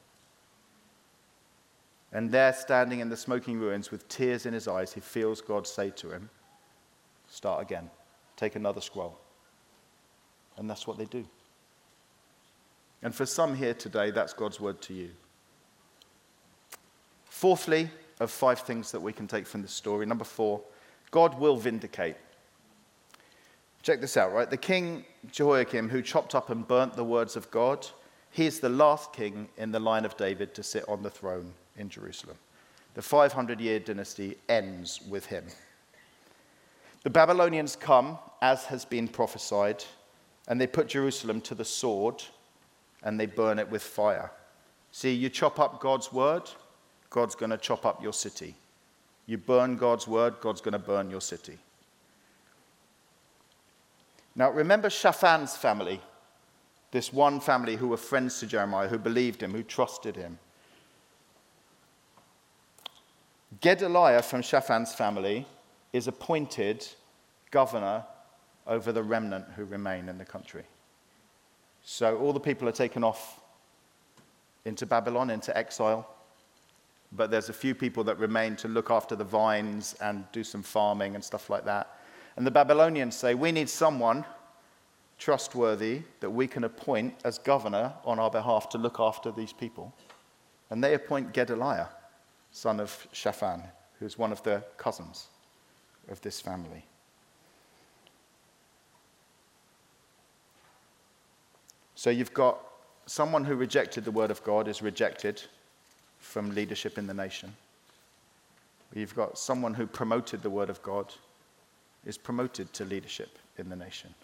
And 2.13 2.31
there, 2.31 2.53
standing 2.53 3.01
in 3.01 3.09
the 3.09 3.17
smoking 3.17 3.59
ruins 3.59 3.91
with 3.91 4.09
tears 4.09 4.47
in 4.47 4.55
his 4.55 4.67
eyes, 4.67 4.93
he 4.93 5.01
feels 5.01 5.41
God 5.41 5.67
say 5.67 5.91
to 5.91 6.11
him, 6.11 6.31
Start 7.29 7.61
again, 7.61 7.91
take 8.37 8.57
another 8.57 8.81
scroll. 8.81 9.19
And 10.57 10.69
that's 10.69 10.87
what 10.87 10.97
they 10.97 11.05
do. 11.05 11.25
And 13.03 13.15
for 13.15 13.27
some 13.27 13.55
here 13.55 13.75
today, 13.75 14.11
that's 14.11 14.33
God's 14.33 14.59
word 14.59 14.81
to 14.83 14.95
you. 14.95 15.11
Fourthly, 17.27 17.91
of 18.21 18.31
five 18.31 18.61
things 18.61 18.91
that 18.93 19.01
we 19.01 19.13
can 19.13 19.27
take 19.27 19.47
from 19.47 19.63
this 19.63 19.73
story. 19.73 20.07
Number 20.07 20.25
four, 20.25 20.61
God 21.11 21.39
will 21.39 21.57
vindicate. 21.57 22.17
Check 23.83 24.01
this 24.01 24.17
out, 24.17 24.33
right? 24.33 24.51
The 24.51 24.57
king 24.57 25.05
Jehoiakim, 25.31 25.89
who 25.89 26.03
chopped 26.03 26.35
up 26.35 26.51
and 26.51 26.67
burnt 26.67 26.95
the 26.95 27.05
words 27.05 27.37
of 27.37 27.51
God, 27.51 27.87
he 28.31 28.47
is 28.47 28.61
the 28.61 28.69
last 28.69 29.13
king 29.13 29.49
in 29.57 29.71
the 29.71 29.81
line 29.81 30.05
of 30.05 30.17
David 30.17 30.55
to 30.55 30.63
sit 30.63 30.85
on 30.89 31.03
the 31.03 31.11
throne 31.11 31.55
in 31.79 31.89
Jerusalem. 31.89 32.37
The 32.95 33.03
500 33.03 33.61
year 33.61 33.79
dynasty 33.79 34.37
ends 34.49 35.01
with 35.09 35.27
him. 35.27 35.45
The 37.05 37.11
Babylonians 37.11 37.77
come, 37.77 38.19
as 38.43 38.65
has 38.65 38.85
been 38.85 39.09
prophesied, 39.09 39.85
and 40.49 40.61
they 40.61 40.67
put 40.67 40.89
Jerusalem 40.89 41.41
to 41.43 41.55
the 41.55 41.65
sword 41.65 42.23
and 43.03 43.19
they 43.19 43.27
burn 43.27 43.59
it 43.59 43.71
with 43.71 43.83
fire. 43.83 44.33
See, 44.91 45.13
you 45.13 45.29
chop 45.29 45.61
up 45.61 45.81
God's 45.81 46.13
word, 46.13 46.43
God's 47.11 47.35
going 47.35 47.51
to 47.51 47.59
chop 47.59 47.87
up 47.87 48.03
your 48.03 48.13
city. 48.13 48.55
You 49.27 49.39
burn 49.39 49.77
God's 49.77 50.09
word, 50.09 50.37
God's 50.41 50.61
going 50.61 50.73
to 50.73 50.79
burn 50.79 51.11
your 51.11 51.21
city. 51.21 51.59
Now, 54.35 54.51
remember 54.51 54.89
Shaphan's 54.89 55.57
family, 55.57 56.01
this 56.91 57.13
one 57.13 57.41
family 57.41 57.77
who 57.77 57.89
were 57.89 57.97
friends 57.97 58.41
to 58.41 58.47
Jeremiah, 58.47 58.89
who 58.89 58.99
believed 58.99 59.43
him, 59.43 59.53
who 59.53 59.63
trusted 59.63 60.17
him. 60.17 60.39
Gedaliah 63.61 64.23
from 64.23 64.43
Shaphan's 64.43 64.95
family 64.95 65.47
is 65.93 66.07
appointed 66.07 66.87
governor 67.51 68.05
over 68.67 68.93
the 68.93 69.03
remnant 69.03 69.47
who 69.57 69.65
remain 69.65 70.09
in 70.09 70.19
the 70.19 70.25
country. 70.25 70.65
So 71.83 72.19
all 72.19 72.33
the 72.33 72.41
people 72.41 72.69
are 72.69 72.73
taken 72.73 73.03
off 73.03 73.41
into 74.65 74.85
Babylon, 74.85 75.31
into 75.31 75.57
exile 75.57 76.07
but 77.13 77.31
there's 77.31 77.49
a 77.49 77.55
few 77.55 77.75
people 77.75 78.05
that 78.05 78.19
remain 78.19 78.57
to 78.57 78.69
look 78.69 78.91
after 78.91 79.17
the 79.17 79.25
vines 79.25 79.95
and 80.01 80.25
do 80.33 80.45
some 80.45 80.63
farming 80.63 81.15
and 81.15 81.25
stuff 81.25 81.49
like 81.49 81.65
that. 81.65 81.99
And 82.37 82.47
the 82.47 82.51
Babylonians 82.51 83.17
say, 83.17 83.35
We 83.35 83.53
need 83.53 83.69
someone 83.69 84.25
trustworthy 85.19 86.03
that 86.21 86.31
we 86.31 86.47
can 86.47 86.65
appoint 86.65 87.15
as 87.25 87.39
governor 87.39 87.93
on 88.05 88.19
our 88.19 88.31
behalf 88.31 88.69
to 88.71 88.79
look 88.79 89.01
after 89.01 89.33
these 89.33 89.53
people. 89.53 89.93
And 90.71 90.85
they 90.85 90.95
appoint 90.95 91.33
Gedaliah, 91.33 91.89
son 92.59 92.81
of 92.81 93.07
Shaphan, 93.13 93.63
who's 94.01 94.19
one 94.19 94.33
of 94.33 94.43
the 94.43 94.65
cousins, 94.77 95.29
of 96.11 96.21
this 96.23 96.41
family. 96.41 96.85
So 101.95 102.11
you've 102.11 102.35
got 102.35 102.59
someone 103.07 103.45
who 103.45 103.55
rejected 103.55 104.05
the 104.05 104.11
word 104.11 104.33
of 104.33 104.43
God 104.43 104.67
is 104.67 104.83
rejected 104.83 105.41
from 106.19 106.55
leadership 106.55 106.99
in 106.99 107.07
the 107.07 107.15
nation. 107.15 107.55
You've 108.93 109.15
got 109.15 109.39
someone 109.39 109.75
who 109.75 109.87
promoted 109.87 110.43
the 110.43 110.51
word 110.51 110.71
of 110.71 110.83
God 110.83 111.15
is 112.05 112.19
promoted 112.19 112.73
to 112.73 112.85
leadership 112.85 113.39
in 113.57 113.69
the 113.69 113.77
nation. 113.77 114.15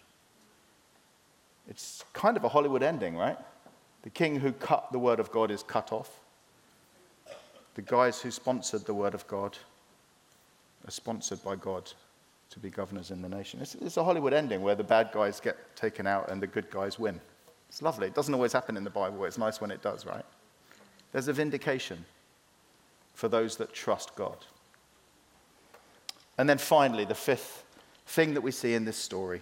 It's 1.69 2.03
kind 2.11 2.35
of 2.35 2.43
a 2.43 2.49
Hollywood 2.49 2.83
ending, 2.83 3.15
right? 3.15 3.37
The 4.03 4.09
king 4.09 4.39
who 4.39 4.51
cut 4.51 4.91
the 4.91 4.99
word 4.99 5.19
of 5.19 5.31
God 5.31 5.51
is 5.51 5.63
cut 5.63 5.93
off. 5.93 6.19
The 7.75 7.81
guys 7.81 8.21
who 8.21 8.31
sponsored 8.31 8.85
the 8.85 8.93
word 8.93 9.13
of 9.13 9.27
God 9.27 9.57
are 10.87 10.91
sponsored 10.91 11.43
by 11.43 11.55
God 11.55 11.91
to 12.49 12.59
be 12.59 12.69
governors 12.69 13.11
in 13.11 13.21
the 13.21 13.29
nation. 13.29 13.59
It's, 13.61 13.75
it's 13.75 13.97
a 13.97 14.03
Hollywood 14.03 14.33
ending 14.33 14.61
where 14.61 14.75
the 14.75 14.83
bad 14.83 15.11
guys 15.13 15.39
get 15.39 15.57
taken 15.75 16.07
out 16.07 16.29
and 16.29 16.41
the 16.41 16.47
good 16.47 16.69
guys 16.71 16.97
win. 16.97 17.19
It's 17.69 17.81
lovely. 17.81 18.07
It 18.07 18.15
doesn't 18.15 18.33
always 18.33 18.53
happen 18.53 18.77
in 18.77 18.83
the 18.83 18.89
Bible. 18.89 19.25
It's 19.25 19.37
nice 19.37 19.59
when 19.59 19.71
it 19.71 19.81
does, 19.81 20.05
right? 20.05 20.25
There's 21.11 21.27
a 21.27 21.33
vindication 21.33 22.05
for 23.13 23.27
those 23.27 23.57
that 23.57 23.73
trust 23.73 24.15
God. 24.15 24.37
And 26.37 26.47
then 26.47 26.57
finally, 26.57 27.05
the 27.05 27.15
fifth 27.15 27.63
thing 28.07 28.33
that 28.33 28.41
we 28.41 28.51
see 28.51 28.73
in 28.73 28.85
this 28.85 28.97
story. 28.97 29.41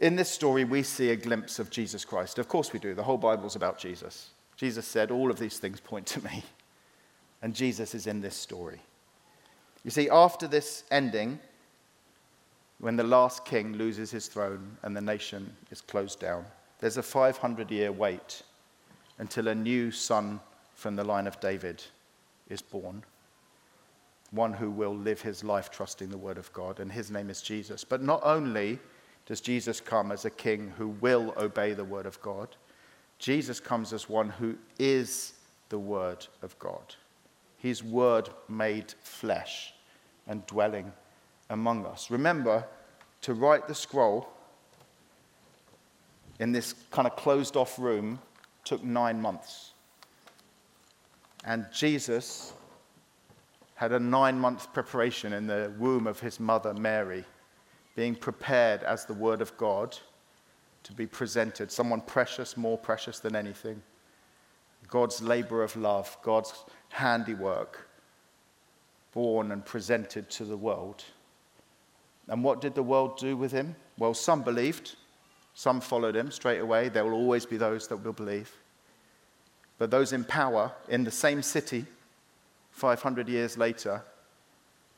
In 0.00 0.16
this 0.16 0.30
story, 0.30 0.64
we 0.64 0.82
see 0.82 1.10
a 1.10 1.16
glimpse 1.16 1.58
of 1.58 1.70
Jesus 1.70 2.04
Christ. 2.04 2.38
Of 2.38 2.48
course, 2.48 2.72
we 2.72 2.78
do. 2.78 2.94
The 2.94 3.02
whole 3.02 3.18
Bible's 3.18 3.56
about 3.56 3.78
Jesus. 3.78 4.30
Jesus 4.56 4.86
said, 4.86 5.10
All 5.10 5.30
of 5.30 5.38
these 5.38 5.58
things 5.58 5.80
point 5.80 6.06
to 6.06 6.24
me. 6.24 6.42
And 7.44 7.54
Jesus 7.54 7.94
is 7.94 8.06
in 8.06 8.22
this 8.22 8.34
story. 8.34 8.80
You 9.84 9.90
see, 9.90 10.08
after 10.08 10.48
this 10.48 10.84
ending, 10.90 11.38
when 12.78 12.96
the 12.96 13.04
last 13.04 13.44
king 13.44 13.74
loses 13.74 14.10
his 14.10 14.28
throne 14.28 14.78
and 14.82 14.96
the 14.96 15.02
nation 15.02 15.54
is 15.70 15.82
closed 15.82 16.18
down, 16.18 16.46
there's 16.80 16.96
a 16.96 17.02
500 17.02 17.70
year 17.70 17.92
wait 17.92 18.42
until 19.18 19.48
a 19.48 19.54
new 19.54 19.90
son 19.90 20.40
from 20.74 20.96
the 20.96 21.04
line 21.04 21.26
of 21.26 21.38
David 21.38 21.82
is 22.48 22.62
born. 22.62 23.04
One 24.30 24.54
who 24.54 24.70
will 24.70 24.96
live 24.96 25.20
his 25.20 25.44
life 25.44 25.70
trusting 25.70 26.08
the 26.08 26.16
word 26.16 26.38
of 26.38 26.50
God, 26.54 26.80
and 26.80 26.90
his 26.90 27.10
name 27.10 27.28
is 27.28 27.42
Jesus. 27.42 27.84
But 27.84 28.02
not 28.02 28.22
only 28.24 28.78
does 29.26 29.42
Jesus 29.42 29.82
come 29.82 30.12
as 30.12 30.24
a 30.24 30.30
king 30.30 30.72
who 30.78 30.88
will 30.88 31.34
obey 31.36 31.74
the 31.74 31.84
word 31.84 32.06
of 32.06 32.18
God, 32.22 32.56
Jesus 33.18 33.60
comes 33.60 33.92
as 33.92 34.08
one 34.08 34.30
who 34.30 34.56
is 34.78 35.34
the 35.68 35.78
word 35.78 36.26
of 36.40 36.58
God. 36.58 36.94
His 37.64 37.82
word 37.82 38.28
made 38.46 38.92
flesh 39.00 39.72
and 40.26 40.44
dwelling 40.44 40.92
among 41.48 41.86
us. 41.86 42.10
Remember, 42.10 42.66
to 43.22 43.32
write 43.32 43.68
the 43.68 43.74
scroll 43.74 44.28
in 46.38 46.52
this 46.52 46.74
kind 46.90 47.08
of 47.08 47.16
closed 47.16 47.56
off 47.56 47.78
room 47.78 48.18
took 48.66 48.84
nine 48.84 49.18
months. 49.18 49.72
And 51.46 51.64
Jesus 51.72 52.52
had 53.76 53.92
a 53.92 53.98
nine 53.98 54.38
month 54.38 54.70
preparation 54.74 55.32
in 55.32 55.46
the 55.46 55.72
womb 55.78 56.06
of 56.06 56.20
his 56.20 56.38
mother, 56.38 56.74
Mary, 56.74 57.24
being 57.96 58.14
prepared 58.14 58.82
as 58.82 59.06
the 59.06 59.14
Word 59.14 59.40
of 59.40 59.56
God 59.56 59.96
to 60.82 60.92
be 60.92 61.06
presented, 61.06 61.72
someone 61.72 62.02
precious, 62.02 62.58
more 62.58 62.76
precious 62.76 63.20
than 63.20 63.34
anything. 63.34 63.80
God's 64.86 65.22
labor 65.22 65.62
of 65.62 65.74
love, 65.76 66.14
God's 66.22 66.52
handiwork, 66.90 67.88
born 69.12 69.52
and 69.52 69.64
presented 69.64 70.30
to 70.30 70.44
the 70.44 70.56
world. 70.56 71.04
And 72.28 72.42
what 72.42 72.60
did 72.60 72.74
the 72.74 72.82
world 72.82 73.18
do 73.18 73.36
with 73.36 73.52
him? 73.52 73.76
Well, 73.98 74.14
some 74.14 74.42
believed, 74.42 74.96
some 75.54 75.80
followed 75.80 76.16
him 76.16 76.30
straight 76.30 76.60
away. 76.60 76.88
There 76.88 77.04
will 77.04 77.12
always 77.12 77.46
be 77.46 77.56
those 77.56 77.88
that 77.88 77.98
will 77.98 78.12
believe. 78.12 78.52
But 79.78 79.90
those 79.90 80.12
in 80.12 80.24
power 80.24 80.72
in 80.88 81.04
the 81.04 81.10
same 81.10 81.42
city, 81.42 81.84
500 82.70 83.28
years 83.28 83.58
later, 83.58 84.02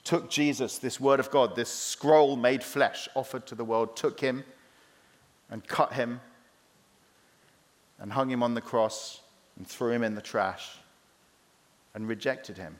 took 0.04 0.30
Jesus, 0.30 0.78
this 0.78 1.00
word 1.00 1.18
of 1.18 1.30
God, 1.30 1.56
this 1.56 1.70
scroll 1.70 2.36
made 2.36 2.62
flesh 2.62 3.08
offered 3.14 3.46
to 3.46 3.54
the 3.54 3.64
world, 3.64 3.96
took 3.96 4.20
him 4.20 4.44
and 5.50 5.66
cut 5.66 5.94
him 5.94 6.20
and 7.98 8.12
hung 8.12 8.30
him 8.30 8.42
on 8.42 8.54
the 8.54 8.60
cross 8.60 9.20
and 9.56 9.66
threw 9.66 9.90
him 9.90 10.04
in 10.04 10.14
the 10.14 10.22
trash 10.22 10.78
and 11.96 12.06
rejected 12.06 12.58
him. 12.58 12.76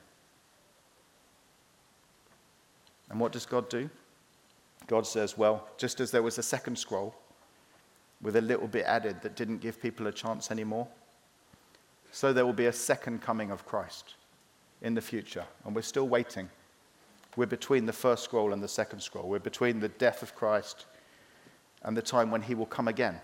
And 3.09 3.19
what 3.19 3.31
does 3.31 3.47
God 3.47 3.67
do? 3.67 3.89
God 4.85 5.07
says, 5.07 5.37
well, 5.37 5.67
just 5.77 5.99
as 5.99 6.11
there 6.11 6.21
was 6.21 6.37
a 6.37 6.43
second 6.43 6.77
scroll 6.77 7.15
with 8.21 8.35
a 8.35 8.41
little 8.41 8.67
bit 8.67 8.85
added 8.85 9.21
that 9.23 9.35
didn't 9.35 9.57
give 9.57 9.81
people 9.81 10.05
a 10.05 10.11
chance 10.11 10.51
anymore, 10.51 10.87
so 12.11 12.31
there 12.31 12.45
will 12.45 12.53
be 12.53 12.67
a 12.67 12.71
second 12.71 13.21
coming 13.21 13.49
of 13.49 13.65
Christ 13.65 14.13
in 14.83 14.93
the 14.93 15.01
future. 15.01 15.45
And 15.65 15.75
we're 15.75 15.81
still 15.81 16.07
waiting. 16.07 16.47
We're 17.35 17.47
between 17.47 17.87
the 17.87 17.93
first 17.93 18.23
scroll 18.23 18.53
and 18.53 18.61
the 18.61 18.67
second 18.67 19.01
scroll. 19.01 19.27
We're 19.27 19.39
between 19.39 19.79
the 19.79 19.89
death 19.89 20.21
of 20.21 20.35
Christ 20.35 20.85
and 21.81 21.97
the 21.97 22.01
time 22.03 22.29
when 22.29 22.43
he 22.43 22.53
will 22.53 22.65
come 22.67 22.87
again. 22.87 23.19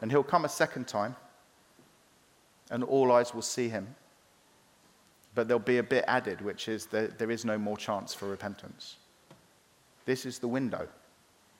And 0.00 0.12
he'll 0.12 0.22
come 0.22 0.44
a 0.44 0.48
second 0.48 0.86
time, 0.86 1.16
and 2.70 2.84
all 2.84 3.10
eyes 3.10 3.34
will 3.34 3.42
see 3.42 3.68
him. 3.68 3.96
But 5.36 5.48
there'll 5.48 5.60
be 5.60 5.78
a 5.78 5.82
bit 5.82 6.04
added, 6.08 6.40
which 6.40 6.66
is 6.66 6.86
that 6.86 7.18
there 7.18 7.30
is 7.30 7.44
no 7.44 7.58
more 7.58 7.76
chance 7.76 8.14
for 8.14 8.26
repentance. 8.26 8.96
This 10.06 10.24
is 10.24 10.38
the 10.38 10.48
window 10.48 10.88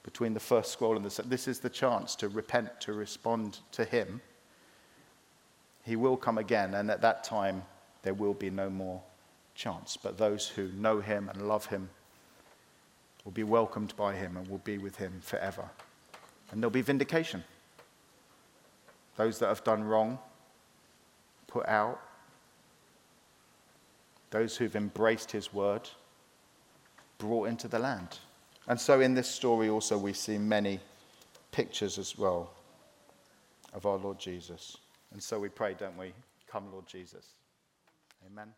between 0.01 0.33
the 0.33 0.39
first 0.39 0.71
scroll 0.71 0.95
and 0.95 1.05
the 1.05 1.11
second. 1.11 1.29
This 1.29 1.47
is 1.47 1.59
the 1.59 1.69
chance 1.69 2.15
to 2.15 2.27
repent, 2.27 2.81
to 2.81 2.93
respond 2.93 3.59
to 3.73 3.85
him. 3.85 4.19
He 5.83 5.95
will 5.95 6.17
come 6.17 6.39
again, 6.39 6.73
and 6.73 6.89
at 6.89 7.01
that 7.01 7.23
time, 7.23 7.61
there 8.01 8.15
will 8.15 8.33
be 8.33 8.49
no 8.49 8.67
more 8.67 8.99
chance. 9.53 9.95
But 9.95 10.17
those 10.17 10.47
who 10.47 10.69
know 10.69 10.99
him 10.99 11.29
and 11.29 11.47
love 11.47 11.67
him 11.67 11.89
will 13.25 13.31
be 13.31 13.43
welcomed 13.43 13.95
by 13.95 14.15
him 14.15 14.37
and 14.37 14.47
will 14.47 14.57
be 14.59 14.79
with 14.79 14.95
him 14.95 15.21
forever. 15.21 15.69
And 16.51 16.63
there'll 16.63 16.71
be 16.71 16.81
vindication. 16.81 17.43
Those 19.17 19.37
that 19.37 19.49
have 19.49 19.63
done 19.63 19.83
wrong, 19.83 20.17
put 21.45 21.67
out. 21.67 22.01
Those 24.29 24.57
who've 24.57 24.75
embraced 24.75 25.31
his 25.31 25.53
word, 25.53 25.89
brought 27.17 27.47
into 27.47 27.67
the 27.67 27.79
land. 27.79 28.19
And 28.67 28.79
so 28.79 28.99
in 29.01 29.13
this 29.13 29.27
story 29.27 29.69
also 29.69 29.97
we 29.97 30.13
see 30.13 30.37
many 30.37 30.79
pictures 31.51 31.97
as 31.97 32.17
well 32.17 32.51
of 33.73 33.85
our 33.85 33.97
Lord 33.97 34.19
Jesus. 34.19 34.77
And 35.11 35.21
so 35.21 35.39
we 35.39 35.49
pray, 35.49 35.73
don't 35.73 35.97
we? 35.97 36.13
Come, 36.47 36.71
Lord 36.71 36.87
Jesus. 36.87 37.25
Amen. 38.25 38.53